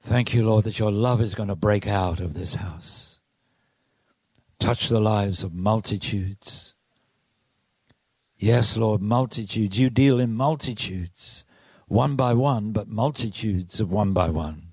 [0.00, 3.11] Thank you, Lord, that your love is going to break out of this house.
[4.62, 6.76] Touch the lives of multitudes.
[8.38, 9.80] Yes, Lord, multitudes.
[9.80, 11.44] You deal in multitudes,
[11.88, 14.68] one by one, but multitudes of one by one.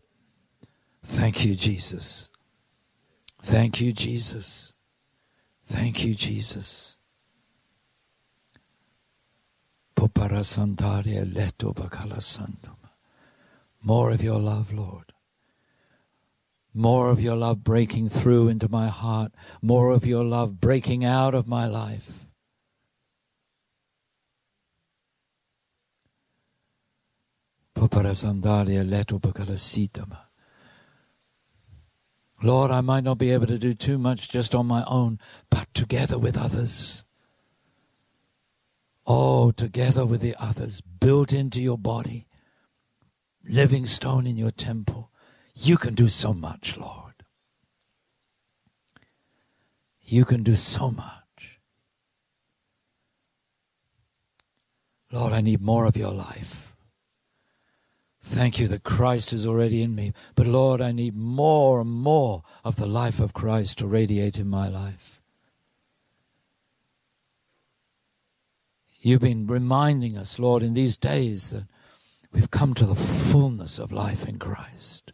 [1.02, 2.30] Thank you, Jesus.
[3.42, 4.76] Thank you, Jesus.
[5.64, 6.98] Thank you, Jesus.
[13.84, 15.14] More of your love, Lord.
[16.74, 19.34] More of your love breaking through into my heart.
[19.62, 22.28] More of your love breaking out of my life.
[32.42, 35.74] Lord, I might not be able to do too much just on my own, but
[35.74, 37.06] together with others.
[39.06, 42.28] Oh, together with the others, built into your body,
[43.50, 45.12] living stone in your temple.
[45.62, 47.16] You can do so much, Lord.
[50.02, 51.60] You can do so much.
[55.12, 56.78] Lord, I need more of your life.
[58.22, 60.14] Thank you that Christ is already in me.
[60.36, 64.48] But Lord, I need more and more of the life of Christ to radiate in
[64.48, 65.22] my life.
[69.02, 71.66] You've been reminding us, Lord, in these days that
[72.32, 75.12] we've come to the fullness of life in Christ.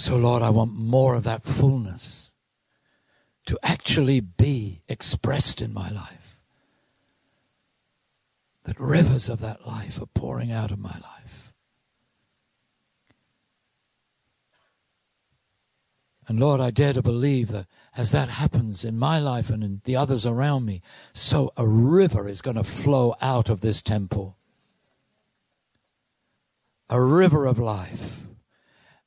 [0.00, 2.32] So, Lord, I want more of that fullness
[3.44, 6.40] to actually be expressed in my life
[8.64, 11.52] that rivers of that life are pouring out of my life.
[16.26, 19.82] And Lord, I dare to believe that as that happens in my life and in
[19.84, 20.80] the others around me,
[21.12, 24.38] so a river is going to flow out of this temple.
[26.88, 28.29] A river of life.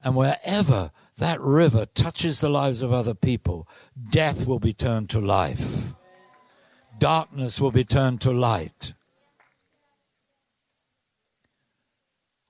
[0.04, 3.68] And wherever that river touches the lives of other people,
[4.10, 5.94] death will be turned to life.
[7.00, 8.94] Darkness will be turned to light.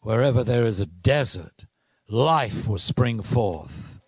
[0.02, 1.66] Wherever there is a desert,
[2.10, 4.00] life will spring forth.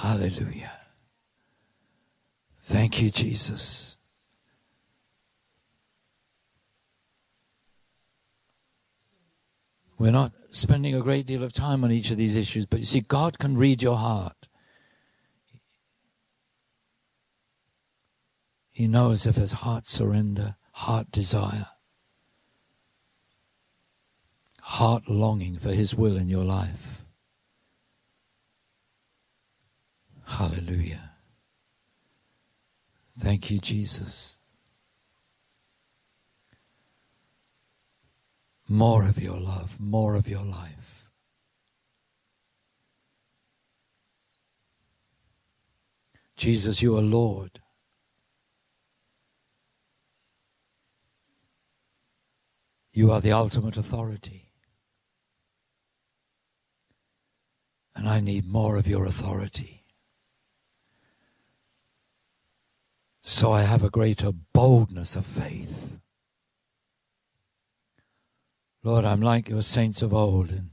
[0.00, 0.72] Hallelujah.
[2.58, 3.95] Thank you, Jesus.
[9.98, 12.84] We're not spending a great deal of time on each of these issues, but you
[12.84, 14.48] see, God can read your heart.
[18.72, 21.68] He knows if there's heart surrender, heart desire
[24.66, 27.04] heart longing for His will in your life.
[30.26, 31.12] Hallelujah.
[33.16, 34.38] Thank you, Jesus.
[38.68, 41.08] More of your love, more of your life.
[46.36, 47.60] Jesus, you are Lord.
[52.92, 54.52] You are the ultimate authority.
[57.94, 59.84] And I need more of your authority.
[63.20, 65.95] So I have a greater boldness of faith.
[68.86, 70.70] Lord, I'm like your saints of old in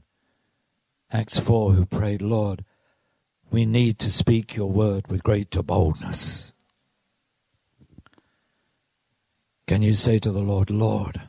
[1.10, 2.64] Acts 4 who prayed, Lord,
[3.50, 6.54] we need to speak your word with greater boldness.
[9.66, 11.22] Can you say to the Lord, Lord,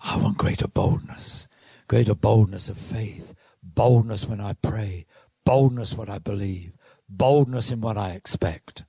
[0.00, 1.46] I want greater boldness,
[1.86, 3.32] greater boldness of faith,
[3.62, 5.06] boldness when I pray,
[5.44, 6.72] boldness what I believe,
[7.08, 8.84] boldness in what I expect,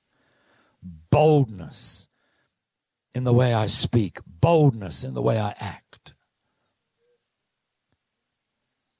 [0.81, 2.09] boldness
[3.13, 5.84] in the way I speak, boldness in the way I act.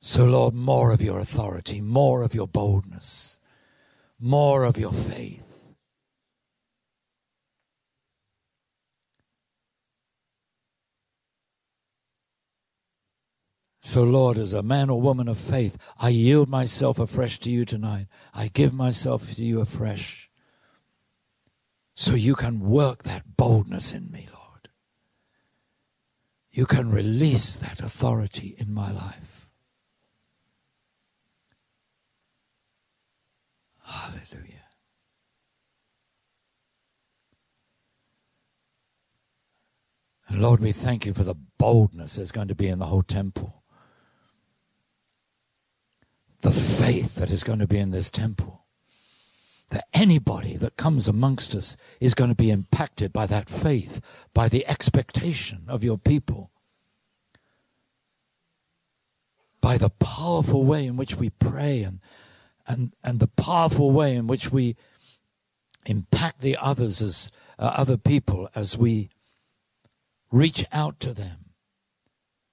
[0.05, 3.39] So, Lord, more of your authority, more of your boldness,
[4.19, 5.73] more of your faith.
[13.79, 17.65] So, Lord, as a man or woman of faith, I yield myself afresh to you
[17.65, 18.05] tonight.
[18.31, 20.29] I give myself to you afresh
[21.95, 24.69] so you can work that boldness in me, Lord.
[26.51, 29.34] You can release that authority in my life.
[33.85, 34.63] Hallelujah.
[40.27, 43.03] And Lord, we thank you for the boldness that's going to be in the whole
[43.03, 43.63] temple
[46.45, 48.65] the faith that is going to be in this temple.
[49.69, 53.99] That anybody that comes amongst us is going to be impacted by that faith,
[54.31, 56.51] by the expectation of your people,
[59.59, 61.99] by the powerful way in which we pray and,
[62.67, 64.75] and, and the powerful way in which we
[65.85, 69.09] impact the others as uh, other people as we
[70.31, 71.45] reach out to them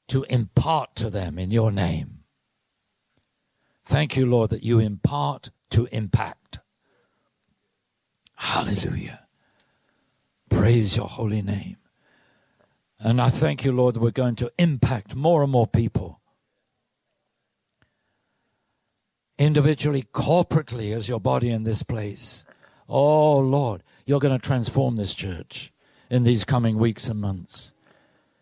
[0.08, 2.24] to impart to them in your name.
[3.84, 6.58] Thank you, Lord, that you impart to impact.
[8.36, 9.26] Hallelujah.
[10.50, 11.76] Praise your holy name.
[13.00, 16.20] And I thank you, Lord, that we're going to impact more and more people.
[19.38, 22.44] Individually, corporately, as your body in this place.
[22.88, 25.72] Oh, Lord, you're going to transform this church
[26.10, 27.72] in these coming weeks and months.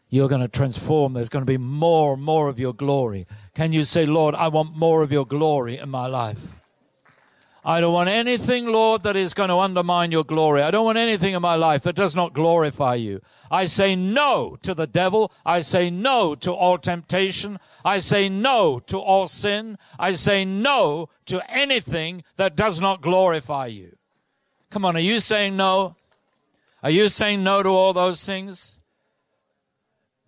[0.09, 1.12] You're going to transform.
[1.12, 3.26] There's going to be more and more of your glory.
[3.55, 6.60] Can you say, Lord, I want more of your glory in my life?
[7.65, 10.63] I don't want anything, Lord, that is going to undermine your glory.
[10.63, 13.21] I don't want anything in my life that does not glorify you.
[13.51, 15.31] I say no to the devil.
[15.45, 17.59] I say no to all temptation.
[17.85, 19.77] I say no to all sin.
[19.99, 23.97] I say no to anything that does not glorify you.
[24.71, 25.97] Come on, are you saying no?
[26.83, 28.81] Are you saying no to all those things?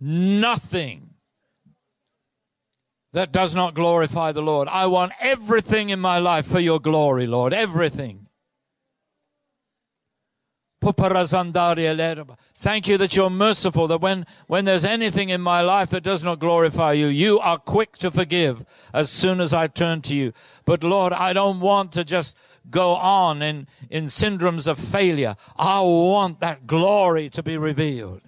[0.02, 1.11] nothing
[3.12, 4.68] that does not glorify the Lord.
[4.68, 7.52] I want everything in my life for your glory, Lord.
[7.52, 8.26] Everything.
[12.54, 16.24] Thank you that you're merciful, that when, when there's anything in my life that does
[16.24, 20.32] not glorify you, you are quick to forgive as soon as I turn to you.
[20.64, 22.36] But Lord, I don't want to just
[22.68, 25.36] go on in, in syndromes of failure.
[25.56, 28.22] I want that glory to be revealed.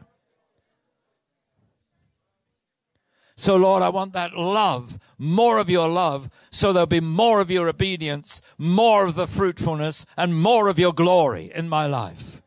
[3.44, 7.50] So, Lord, I want that love, more of your love, so there'll be more of
[7.50, 12.40] your obedience, more of the fruitfulness, and more of your glory in my life.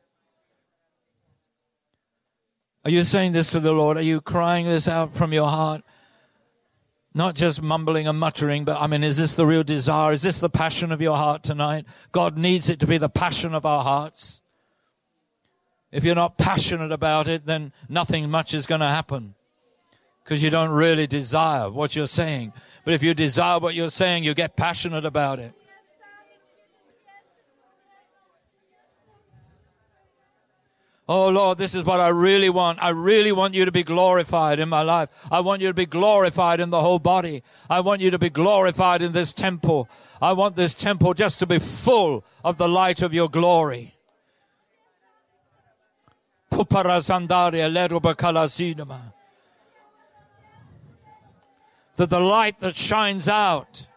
[2.84, 3.98] Are you saying this to the Lord?
[3.98, 5.84] Are you crying this out from your heart?
[7.14, 10.14] Not just mumbling and muttering, but I mean, is this the real desire?
[10.14, 11.86] Is this the passion of your heart tonight?
[12.12, 14.42] God needs it to be the passion of our hearts.
[15.92, 19.36] If you're not passionate about it, then nothing much is going to happen
[20.28, 22.52] because you don't really desire what you're saying.
[22.84, 25.54] But if you desire what you're saying, you get passionate about it.
[31.08, 32.84] Oh Lord, this is what I really want.
[32.84, 35.08] I really want you to be glorified in my life.
[35.32, 37.42] I want you to be glorified in the whole body.
[37.70, 39.88] I want you to be glorified in this temple.
[40.22, 43.94] I want this temple just to be full of the light of your glory
[51.98, 53.88] that the light that shines out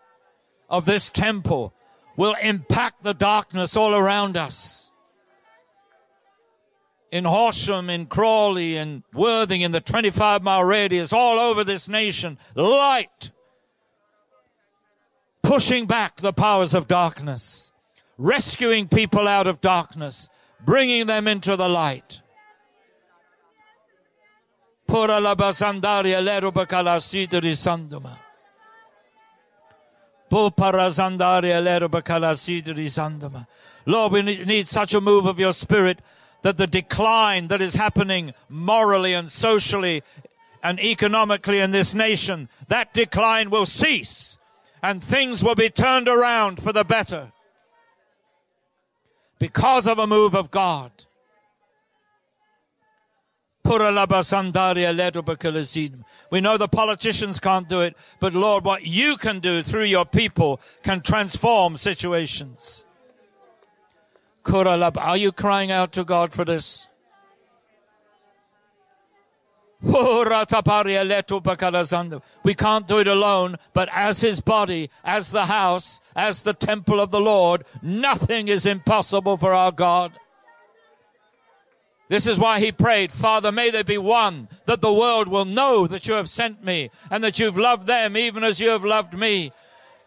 [0.69, 1.73] of this temple
[2.17, 4.91] will impact the darkness all around us.
[7.11, 12.39] In Horsham, in Crawley, in Worthing, in the 25 mile radius, all over this nation,
[12.55, 13.31] light
[15.43, 17.73] pushing back the powers of darkness,
[18.17, 20.29] rescuing people out of darkness,
[20.65, 22.23] bringing them into the light.
[24.91, 28.11] Pora la basandaria lero bacala sidri sanduma.
[30.29, 33.47] Po parazandaria lero bacala sidri sanduma.
[33.87, 36.01] Lord, we need such a move of your spirit
[36.43, 40.03] that the decline that is happening morally and socially
[40.61, 44.39] and economically in this nation, that decline will cease
[44.83, 47.31] and things will be turned around for the better
[49.39, 50.91] because of a move of God.
[56.31, 60.05] We know the politicians can't do it, but Lord, what you can do through your
[60.05, 62.87] people can transform situations.
[64.45, 66.89] Are you crying out to God for this?
[69.83, 69.93] We
[72.55, 77.11] can't do it alone, but as his body, as the house, as the temple of
[77.11, 80.13] the Lord, nothing is impossible for our God.
[82.11, 85.87] This is why he prayed, Father, may there be one that the world will know
[85.87, 89.17] that you have sent me and that you've loved them even as you have loved
[89.17, 89.53] me.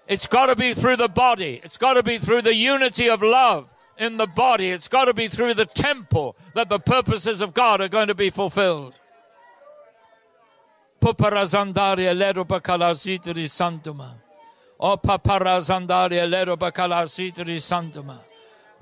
[0.10, 1.62] It's got to be through the body.
[1.64, 4.68] It's got to be through the unity of love in the body.
[4.68, 8.16] It's got to be through the temple that the purposes of God are going to
[8.16, 8.94] be fulfilled.
[11.00, 14.16] Puparazandaria lero bakalasitri santuma.
[14.78, 16.28] O paparazandaria
[17.62, 18.33] santuma.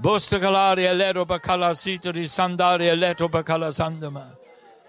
[0.02, 4.36] Bostagalaria lero bakalasitri sandaria leto bakalasanduma.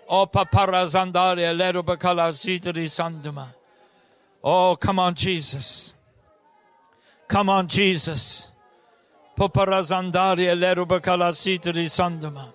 [0.08, 3.48] O paparazandaria lero bakalasitri sanduma.
[4.42, 5.94] Oh, come on, Jesus.
[7.28, 8.50] Come on, Jesus.
[9.36, 12.52] Paparazandaria lero bakalasitri sanduma.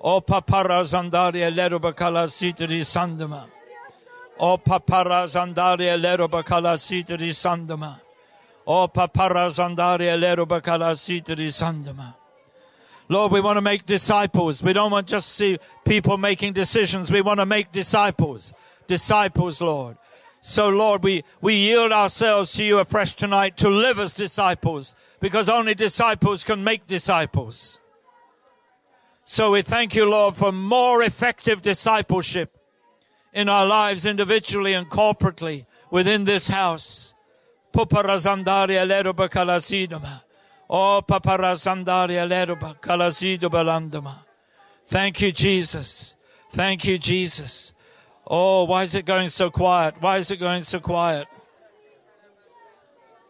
[0.00, 3.46] O paparazandaria lero bakalasitri sanduma.
[4.38, 7.98] O papara zandaria lero bakala sitri sandama.
[8.66, 12.14] O papara zandaria lero sandama.
[13.08, 14.62] Lord, we want to make disciples.
[14.62, 17.10] We don't want just see people making decisions.
[17.10, 18.52] We want to make disciples.
[18.88, 19.96] Disciples, Lord.
[20.40, 25.48] So, Lord, we, we yield ourselves to you afresh tonight to live as disciples because
[25.48, 27.78] only disciples can make disciples.
[29.24, 32.56] So we thank you, Lord, for more effective discipleship
[33.32, 37.05] in our lives individually and corporately within this house.
[37.76, 40.22] Puparazandaria leruba kalasidama.
[40.70, 44.14] Oh, paparazandaria leruba kalasidubalandama.
[44.86, 46.16] Thank you, Jesus.
[46.48, 47.74] Thank you, Jesus.
[48.26, 49.94] Oh, why is it going so quiet?
[50.00, 51.28] Why is it going so quiet?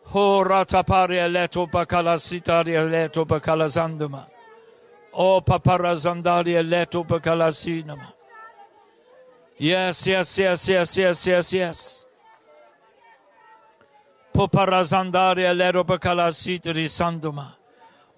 [0.04, 4.30] Ho rataparia leto bakalasitaria leto bakalazandama.
[5.14, 8.12] Oh, paparazandaria leto bakalasinama.
[9.58, 12.05] Yes, yes, yes, yes, yes, yes, yes.
[14.36, 17.54] Poparazandaria lerobakalasitri sanduma.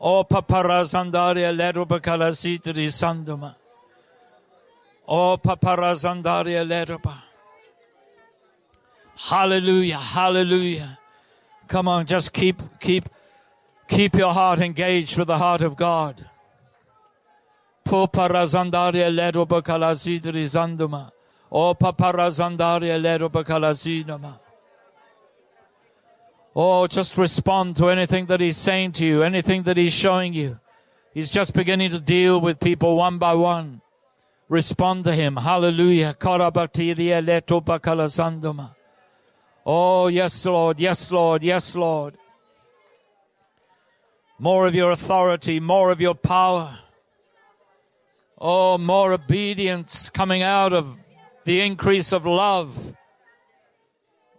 [0.00, 3.54] O paparazandaria lerobakalasitri sanduma.
[5.06, 7.22] O paparazandaria leroba.
[9.14, 10.98] Hallelujah, hallelujah.
[11.68, 13.04] Come on, just keep, keep,
[13.86, 16.16] keep your heart engaged with the heart of God.
[17.84, 21.12] Poparazandaria lerobakalasitri sanduma.
[21.52, 24.47] O paparazandaria lero bakalazinama.
[26.61, 30.59] Oh, just respond to anything that he's saying to you, anything that he's showing you.
[31.14, 33.80] He's just beginning to deal with people one by one.
[34.48, 35.36] Respond to him.
[35.36, 36.16] Hallelujah.
[39.64, 40.80] Oh, yes, Lord.
[40.80, 41.44] Yes, Lord.
[41.44, 42.18] Yes, Lord.
[44.40, 46.76] More of your authority, more of your power.
[48.36, 50.98] Oh, more obedience coming out of
[51.44, 52.94] the increase of love.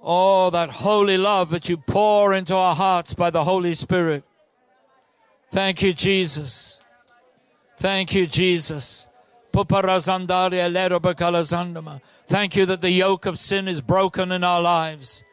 [0.02, 4.24] Oh, that holy love that you pour into our hearts by the Holy Spirit.
[5.52, 6.80] Thank you, Jesus.
[7.78, 9.08] Thank you, Jesus.
[9.52, 9.72] Thank
[12.56, 15.24] you that the yoke of sin is broken in our lives.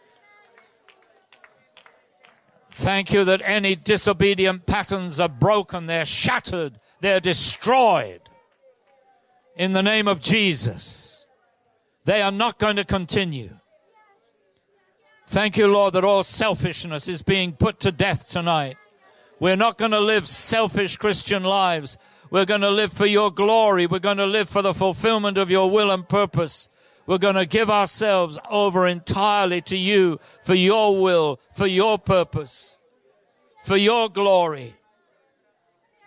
[2.70, 8.20] Thank you that any disobedient patterns are broken, they're shattered, they're destroyed.
[9.56, 11.26] In the name of Jesus.
[12.04, 13.50] They are not going to continue.
[15.26, 18.76] Thank you, Lord, that all selfishness is being put to death tonight.
[19.40, 21.98] We're not going to live selfish Christian lives.
[22.30, 23.86] We're going to live for your glory.
[23.86, 26.70] We're going to live for the fulfillment of your will and purpose.
[27.06, 32.78] We're going to give ourselves over entirely to you for your will, for your purpose,
[33.64, 34.74] for your glory.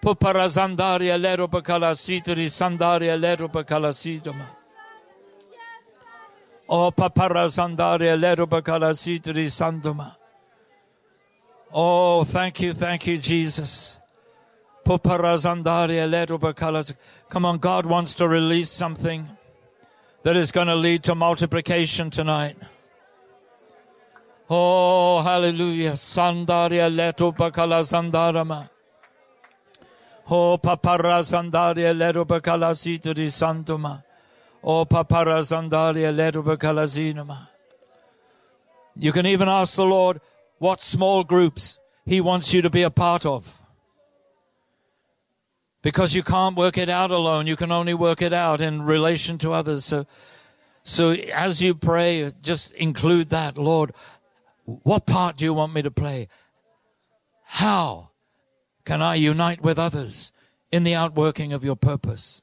[0.01, 1.19] Puparazandaria
[2.47, 3.19] sandaria
[6.69, 10.15] lero Oh, paparazandaria lerubakalasitri sanduma.
[11.73, 13.99] Oh, thank you, thank you, Jesus.
[17.29, 19.29] Come on, God wants to release something
[20.23, 22.57] that is going to lead to multiplication tonight.
[24.49, 25.91] Oh, hallelujah.
[25.91, 28.69] Sandaria leto bakala sandarama.
[30.31, 34.03] Oh, papara sandaria ledo bacalasita di santoma.
[34.63, 35.41] Papara
[36.43, 37.47] bacalazinoma.
[38.95, 40.19] You can even ask the Lord
[40.57, 43.61] what small groups He wants you to be a part of.
[45.81, 47.47] Because you can't work it out alone.
[47.47, 49.85] You can only work it out in relation to others.
[49.85, 50.05] So,
[50.83, 53.57] so as you pray, just include that.
[53.57, 53.93] Lord,
[54.65, 56.27] what part do you want me to play?
[57.45, 58.09] How
[58.83, 60.33] can I unite with others
[60.71, 62.41] in the outworking of your purpose?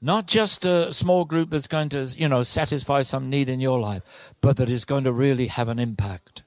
[0.00, 3.80] Not just a small group that's going to, you know, satisfy some need in your
[3.80, 6.42] life, but that is going to really have an impact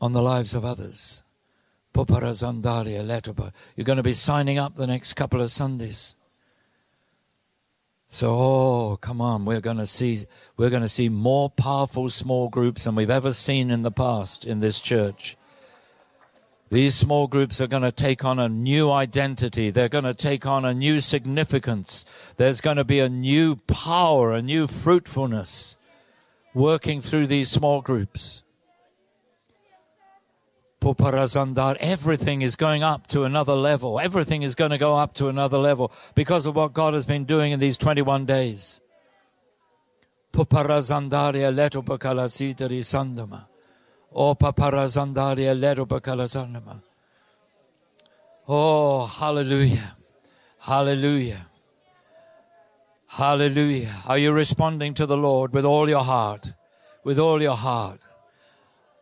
[0.00, 1.22] on the lives of others.
[1.94, 6.16] You're going to be signing up the next couple of Sundays.
[8.06, 10.18] So, oh, come on, we're going to see,
[10.56, 14.46] we're going to see more powerful small groups than we've ever seen in the past
[14.46, 15.36] in this church.
[16.70, 19.70] These small groups are going to take on a new identity.
[19.70, 22.04] They're going to take on a new significance.
[22.36, 25.78] There's going to be a new power, a new fruitfulness
[26.54, 28.44] working through these small groups.
[30.80, 33.98] Puparazandar, everything is going up to another level.
[33.98, 37.24] Everything is going to go up to another level because of what God has been
[37.24, 38.80] doing in these 21 days.
[40.32, 43.49] Puparazandaria leto sandama.
[44.12, 44.36] Oh.
[48.48, 49.96] Oh, hallelujah.
[50.58, 51.46] Hallelujah.
[53.06, 53.94] Hallelujah.
[54.06, 56.52] Are you responding to the Lord with all your heart?
[57.04, 58.00] With all your heart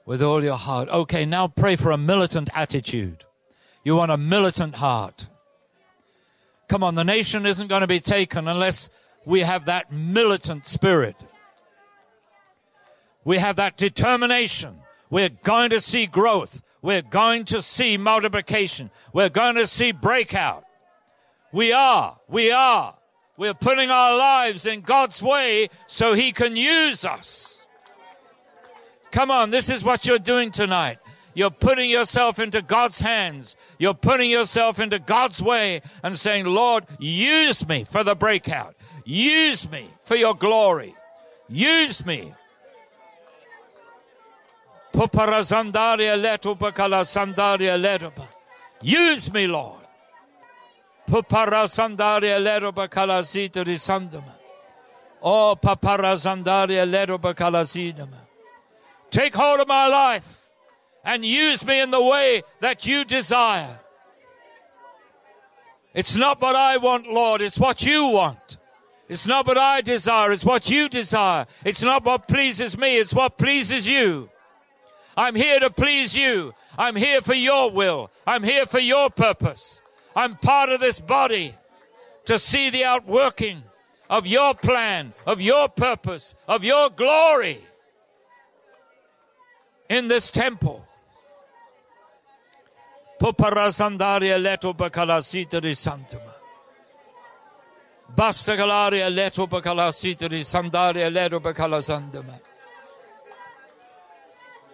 [0.09, 0.89] with all your heart.
[0.89, 3.27] Okay, now pray for a militant attitude.
[3.85, 5.29] You want a militant heart.
[6.67, 8.89] Come on, the nation isn't going to be taken unless
[9.27, 11.15] we have that militant spirit.
[13.23, 14.79] We have that determination.
[15.11, 16.63] We're going to see growth.
[16.83, 18.91] We're going to see multiplication.
[19.13, 20.65] We're going to see breakout.
[21.53, 22.19] We are.
[22.29, 22.95] We are.
[23.37, 27.67] We're putting our lives in God's way so He can use us.
[29.11, 30.99] Come on, this is what you're doing tonight.
[31.35, 33.57] You're putting yourself into God's hands.
[33.79, 38.75] You're putting yourself into God's way and saying, Lord, use me for the breakout.
[39.05, 40.95] Use me for your glory.
[41.49, 42.35] Use me.
[48.82, 49.84] Use me, Lord.
[55.22, 55.49] Oh.
[59.11, 60.51] Take hold of my life
[61.05, 63.80] and use me in the way that you desire.
[65.95, 67.41] It's not what I want, Lord.
[67.41, 68.59] It's what you want.
[69.09, 70.30] It's not what I desire.
[70.32, 71.47] It's what you desire.
[71.64, 72.99] It's not what pleases me.
[72.99, 74.28] It's what pleases you.
[75.19, 76.55] I'm here to please you.
[76.79, 78.09] I'm here for your will.
[78.25, 79.83] I'm here for your purpose.
[80.14, 81.55] I'm part of this body
[82.27, 83.61] to see the outworking
[84.09, 87.59] of your plan, of your purpose, of your glory
[89.91, 90.87] in this temple.
[93.21, 96.33] Leto santuma.
[98.14, 101.41] Basta galaria leto sandaria leto.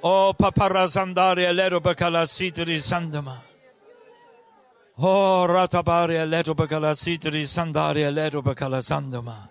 [0.06, 3.42] Oh, paparazandaria leto bacalasita di sanduma.
[4.96, 9.50] Oh, ratabaria leto bacalasita di sandaria leto bacalasanduma.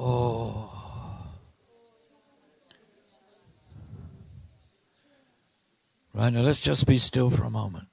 [0.00, 0.70] Oh.
[6.12, 7.88] Right now, let's just be still for a moment.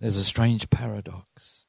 [0.00, 1.66] There's a strange paradox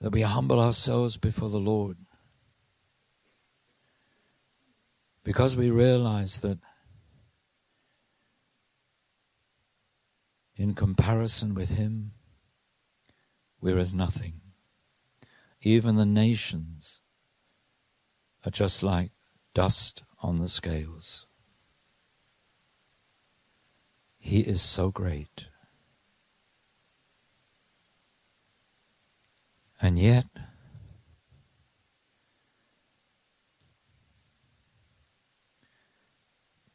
[0.00, 1.98] that we humble ourselves before the Lord
[5.24, 6.58] because we realize that
[10.56, 12.12] in comparison with Him,
[13.60, 14.40] we're as nothing.
[15.62, 17.00] Even the nations
[18.44, 19.12] are just like
[19.54, 21.26] dust on the scales.
[24.18, 25.48] He is so great.
[29.80, 30.26] And yet,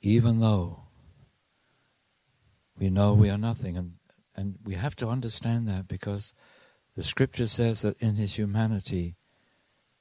[0.08, 0.84] even though
[2.80, 3.96] we know we are nothing, and,
[4.38, 6.34] and we have to understand that because
[6.96, 9.16] the scripture says that in his humanity,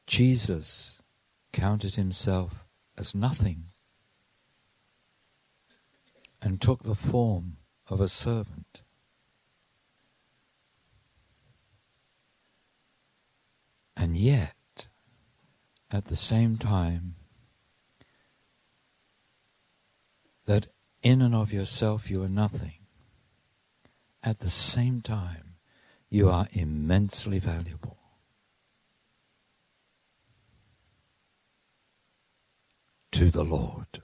[0.07, 1.03] Jesus
[1.53, 2.65] counted himself
[2.97, 3.65] as nothing
[6.41, 7.57] and took the form
[7.89, 8.83] of a servant.
[13.97, 14.87] And yet,
[15.91, 17.17] at the same time,
[20.47, 20.67] that
[21.03, 22.79] in and of yourself, you are nothing.
[24.23, 25.57] At the same time,
[26.09, 27.99] you are immensely valuable.
[33.13, 34.03] To the Lord.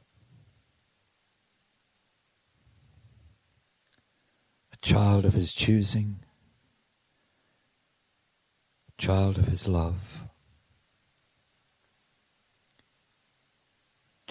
[4.72, 6.20] A child of his choosing,
[8.88, 10.28] a child of his love.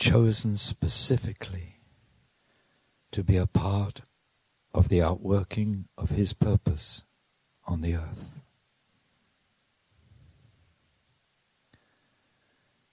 [0.01, 1.81] chosen specifically
[3.12, 4.01] to be a part
[4.74, 7.05] of the outworking of His purpose
[7.66, 8.41] on the earth.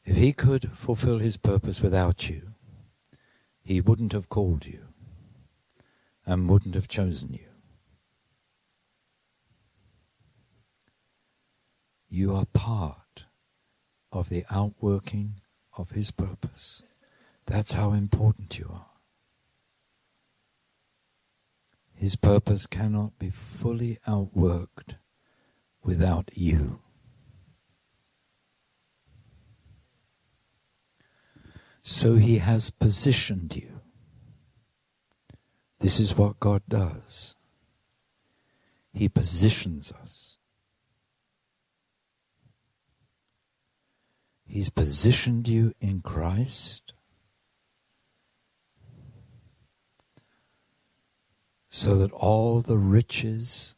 [0.04, 2.54] If He could fulfill His purpose without you,
[3.62, 4.88] He wouldn't have called you
[6.26, 7.48] and wouldn't have chosen you.
[12.08, 13.26] You are part
[14.10, 15.40] of the outworking
[15.76, 16.82] of His purpose.
[17.46, 18.87] That's how important you are.
[21.98, 24.98] His purpose cannot be fully outworked
[25.82, 26.78] without you.
[31.80, 33.80] So he has positioned you.
[35.80, 37.34] This is what God does.
[38.92, 40.38] He positions us.
[44.46, 46.94] He's positioned you in Christ
[51.68, 53.76] so that all the riches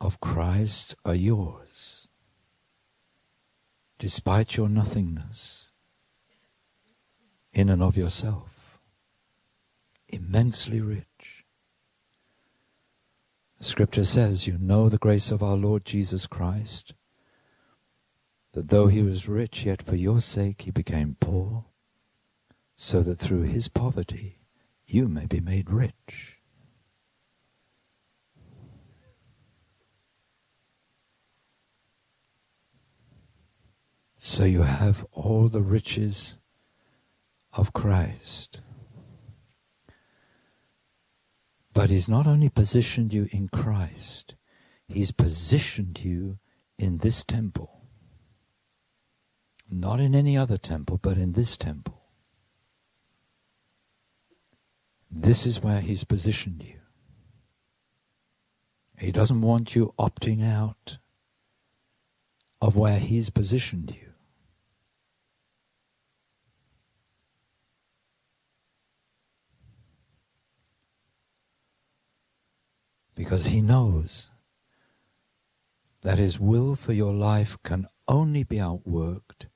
[0.00, 2.08] of Christ are yours,
[3.98, 5.72] despite your nothingness
[7.52, 8.80] in and of yourself.
[10.08, 11.44] Immensely rich.
[13.58, 16.94] The scripture says, You know the grace of our Lord Jesus Christ,
[18.52, 21.66] that though he was rich, yet for your sake he became poor,
[22.74, 24.40] so that through his poverty
[24.84, 26.33] you may be made rich.
[34.26, 36.38] So you have all the riches
[37.52, 38.62] of Christ.
[41.74, 44.34] But He's not only positioned you in Christ,
[44.88, 46.38] He's positioned you
[46.78, 47.82] in this temple.
[49.70, 52.00] Not in any other temple, but in this temple.
[55.10, 56.80] This is where He's positioned you.
[58.98, 60.96] He doesn't want you opting out
[62.62, 64.03] of where He's positioned you.
[73.14, 74.30] Because he knows
[76.02, 79.46] that his will for your life can only be outworked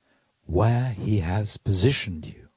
[0.45, 2.49] where he has positioned you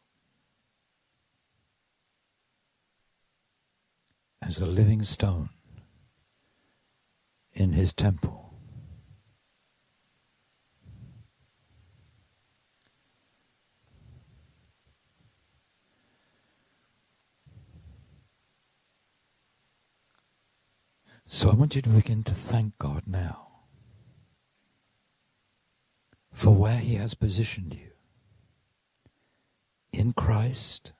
[4.40, 5.50] as a living stone
[7.52, 8.41] in his temple.
[21.34, 23.48] So I want you to begin to thank God now
[26.30, 27.92] for where He has positioned you
[29.94, 30.92] in Christ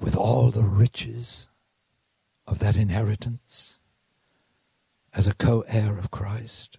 [0.00, 1.48] with all the riches
[2.48, 3.78] of that inheritance
[5.14, 6.78] as a co heir of Christ.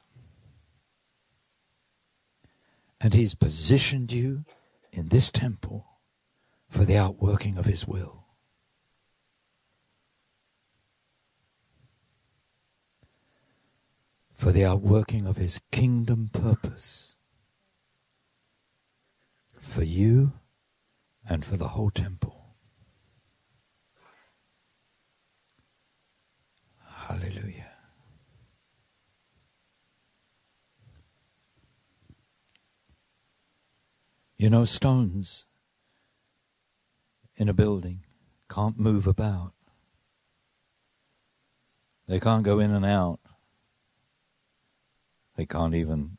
[2.99, 4.43] And He's positioned you
[4.91, 5.85] in this temple
[6.67, 8.26] for the outworking of His will.
[14.37, 17.17] For the outworking of his kingdom purpose
[19.59, 20.31] for you
[21.27, 22.55] and for the whole temple.
[26.85, 27.71] Hallelujah.
[34.37, 35.47] You know, stones
[37.35, 38.03] in a building
[38.51, 39.53] can't move about.
[42.07, 43.19] They can't go in and out.
[45.37, 46.17] They can't even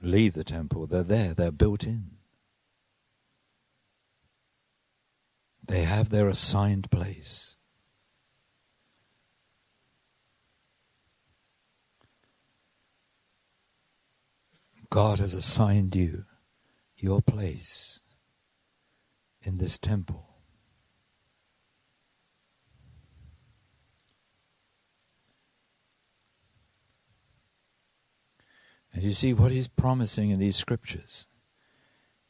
[0.00, 0.86] leave the temple.
[0.86, 2.10] They're there, they're built in.
[5.66, 7.56] They have their assigned place.
[14.90, 16.24] God has assigned you
[16.96, 18.00] your place
[19.42, 20.25] in this temple.
[28.96, 31.26] And you see, what he's promising in these scriptures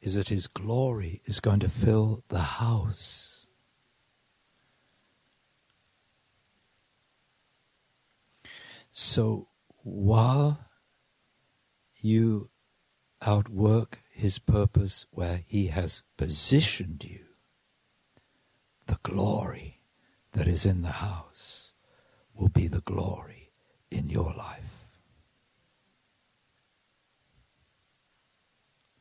[0.01, 3.47] is that His glory is going to fill the house.
[8.91, 9.47] So
[9.85, 10.59] while
[12.01, 12.51] you
[13.25, 17.27] outwork His purpose where He has positioned you,
[18.87, 19.83] the glory
[20.33, 21.75] that is in the house
[22.35, 23.53] will be the glory
[23.89, 24.76] in your life.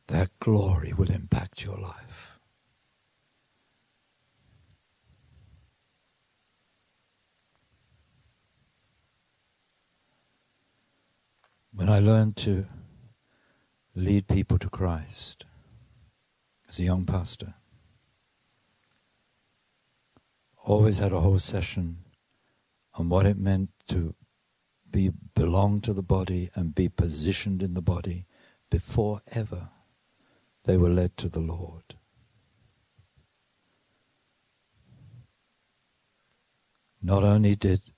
[0.08, 2.38] That glory will impact your life.
[11.72, 12.66] When I learned to
[13.94, 15.44] lead people to Christ
[16.68, 17.54] as a young pastor,
[20.64, 21.98] always had a whole session
[22.94, 24.14] on what it meant to
[24.90, 28.24] be belong to the body and be positioned in the body
[28.70, 29.70] before ever
[30.66, 31.94] they were led to the Lord.
[37.00, 37.92] Not only did,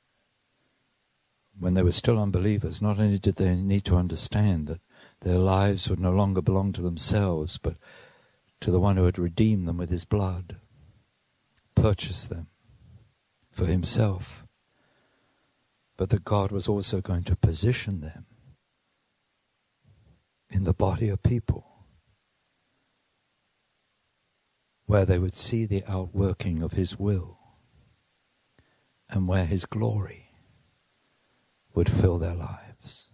[1.58, 4.82] when they were still unbelievers, not only did they need to understand that
[5.20, 7.76] their lives would no longer belong to themselves, but
[8.60, 10.60] to the one who had redeemed them with his blood,
[11.74, 12.48] purchased them
[13.50, 14.46] for himself,
[15.96, 18.26] but that God was also going to position them
[20.50, 21.77] in the body of people
[24.88, 27.38] where they would see the outworking of His will
[29.10, 30.30] and where His glory
[31.74, 33.08] would fill their lives.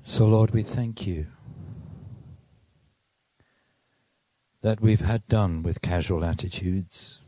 [0.00, 1.28] So, Lord, we thank you
[4.60, 7.22] that we've had done with casual attitudes.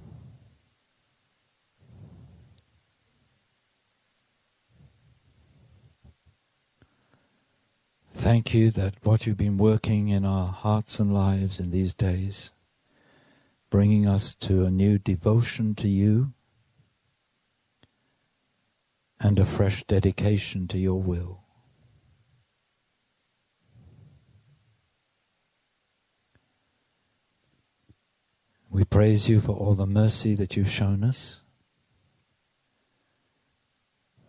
[8.20, 12.52] Thank you that what you've been working in our hearts and lives in these days,
[13.70, 16.34] bringing us to a new devotion to you
[19.18, 21.44] and a fresh dedication to your will.
[28.68, 31.44] We praise you for all the mercy that you've shown us,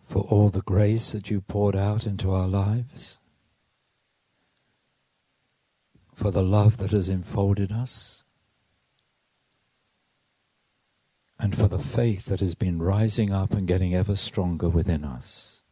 [0.08, 3.18] for all the grace that you poured out into our lives
[6.22, 8.22] for the love that has enfolded us,
[11.36, 15.64] and for the faith that has been rising up and getting ever stronger within us.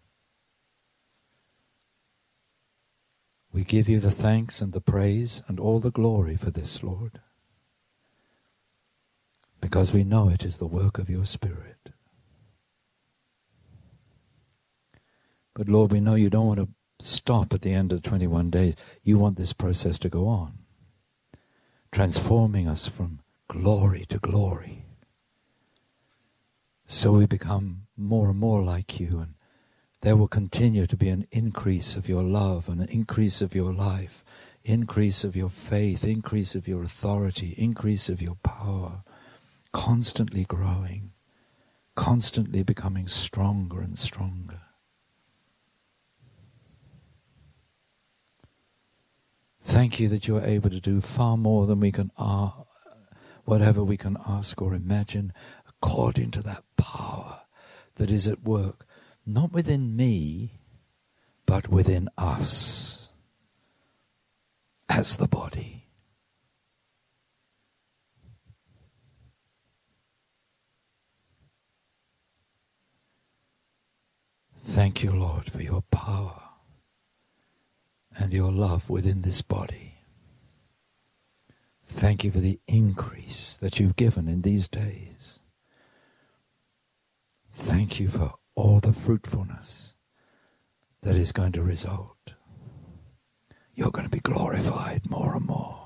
[3.53, 7.21] We give you the thanks and the praise and all the glory for this, Lord,
[9.61, 11.91] because we know it is the work of your Spirit.
[15.55, 16.69] But Lord, we know you don't want to
[17.03, 18.77] stop at the end of the 21 days.
[19.03, 20.59] You want this process to go on,
[21.93, 24.85] transforming us from glory to glory.
[26.85, 29.35] So we become more and more like you, and
[30.03, 33.73] there will continue to be an increase of your love and an increase of your
[33.73, 34.25] life,
[34.65, 39.03] increase of your faith, increase of your authority, increase of your power,
[39.73, 41.13] constantly growing,
[41.95, 44.63] constantly becoming stronger and stronger.
[49.63, 52.51] Thank you that you are able to do far more than we can, uh,
[53.45, 55.33] whatever we can ask or imagine,
[55.69, 57.43] according to that power
[57.97, 58.87] that is at work,
[59.27, 60.61] not within me,
[61.47, 63.11] but within us
[64.89, 65.87] as the body.
[74.59, 76.50] Thank you, Lord, for your power
[78.19, 79.91] and your love within this body.
[81.87, 85.41] Thank you for the increase that you've given in these days.
[87.53, 89.97] Thank you for all the fruitfulness
[91.03, 92.35] that is going to result.
[93.75, 95.79] You're going to be glorified more and more.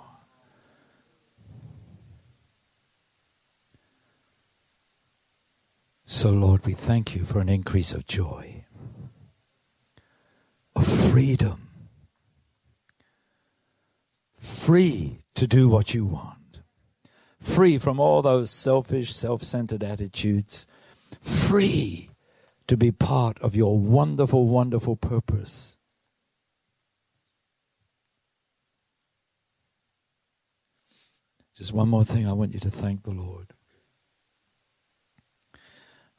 [6.06, 8.64] So, Lord, we thank you for an increase of joy,
[10.76, 11.63] of freedom
[14.44, 16.60] free to do what you want,
[17.40, 20.66] free from all those selfish, self centered attitudes,
[21.20, 22.10] free
[22.66, 25.78] to be part of your wonderful, wonderful purpose.
[31.56, 33.54] Just one more thing, I want you to thank the Lord.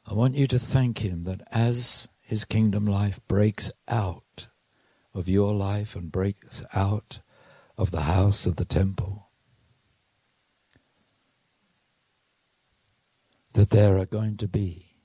[0.08, 4.48] I want you to thank Him that as His kingdom life breaks out
[5.12, 7.20] of your life and breaks out
[7.78, 9.28] of the house of the temple,
[13.52, 14.96] that there are going to be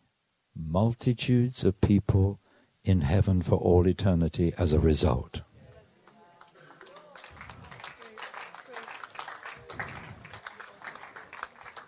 [0.55, 2.39] multitudes of people
[2.83, 5.41] in heaven for all eternity as a result.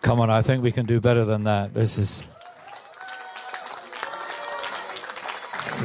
[0.02, 1.72] Come on, I think we can do better than that.
[1.72, 2.26] This is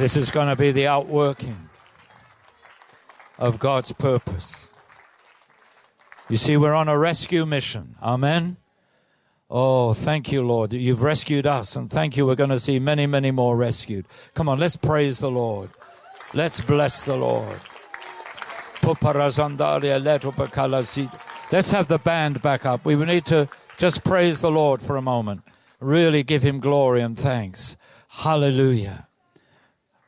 [0.00, 1.68] This is going to be the outworking
[3.38, 4.69] of God's purpose.
[6.30, 7.96] You see, we're on a rescue mission.
[8.00, 8.56] Amen.
[9.50, 11.74] Oh, thank you, Lord, that you've rescued us.
[11.74, 14.06] And thank you, we're going to see many, many more rescued.
[14.34, 15.70] Come on, let's praise the Lord.
[16.32, 17.58] Let's bless the Lord.
[21.52, 22.84] Let's have the band back up.
[22.84, 25.42] We need to just praise the Lord for a moment.
[25.80, 27.76] Really give him glory and thanks.
[28.08, 29.08] Hallelujah.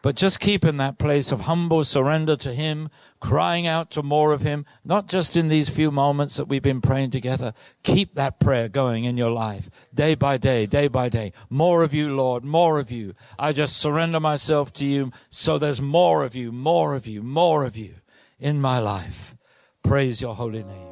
[0.03, 2.91] But just keep in that place of humble surrender to Him,
[3.21, 6.81] crying out to more of Him, not just in these few moments that we've been
[6.81, 7.55] praying together.
[7.85, 11.33] Keep that prayer going in your life, day by day, day by day.
[11.49, 13.15] More of you, Lord, more of you.
[13.39, 17.63] I just surrender myself to you so there's more of you, more of you, more
[17.63, 17.95] of you
[18.41, 19.37] in my life.
[19.85, 20.92] Praise your holy name.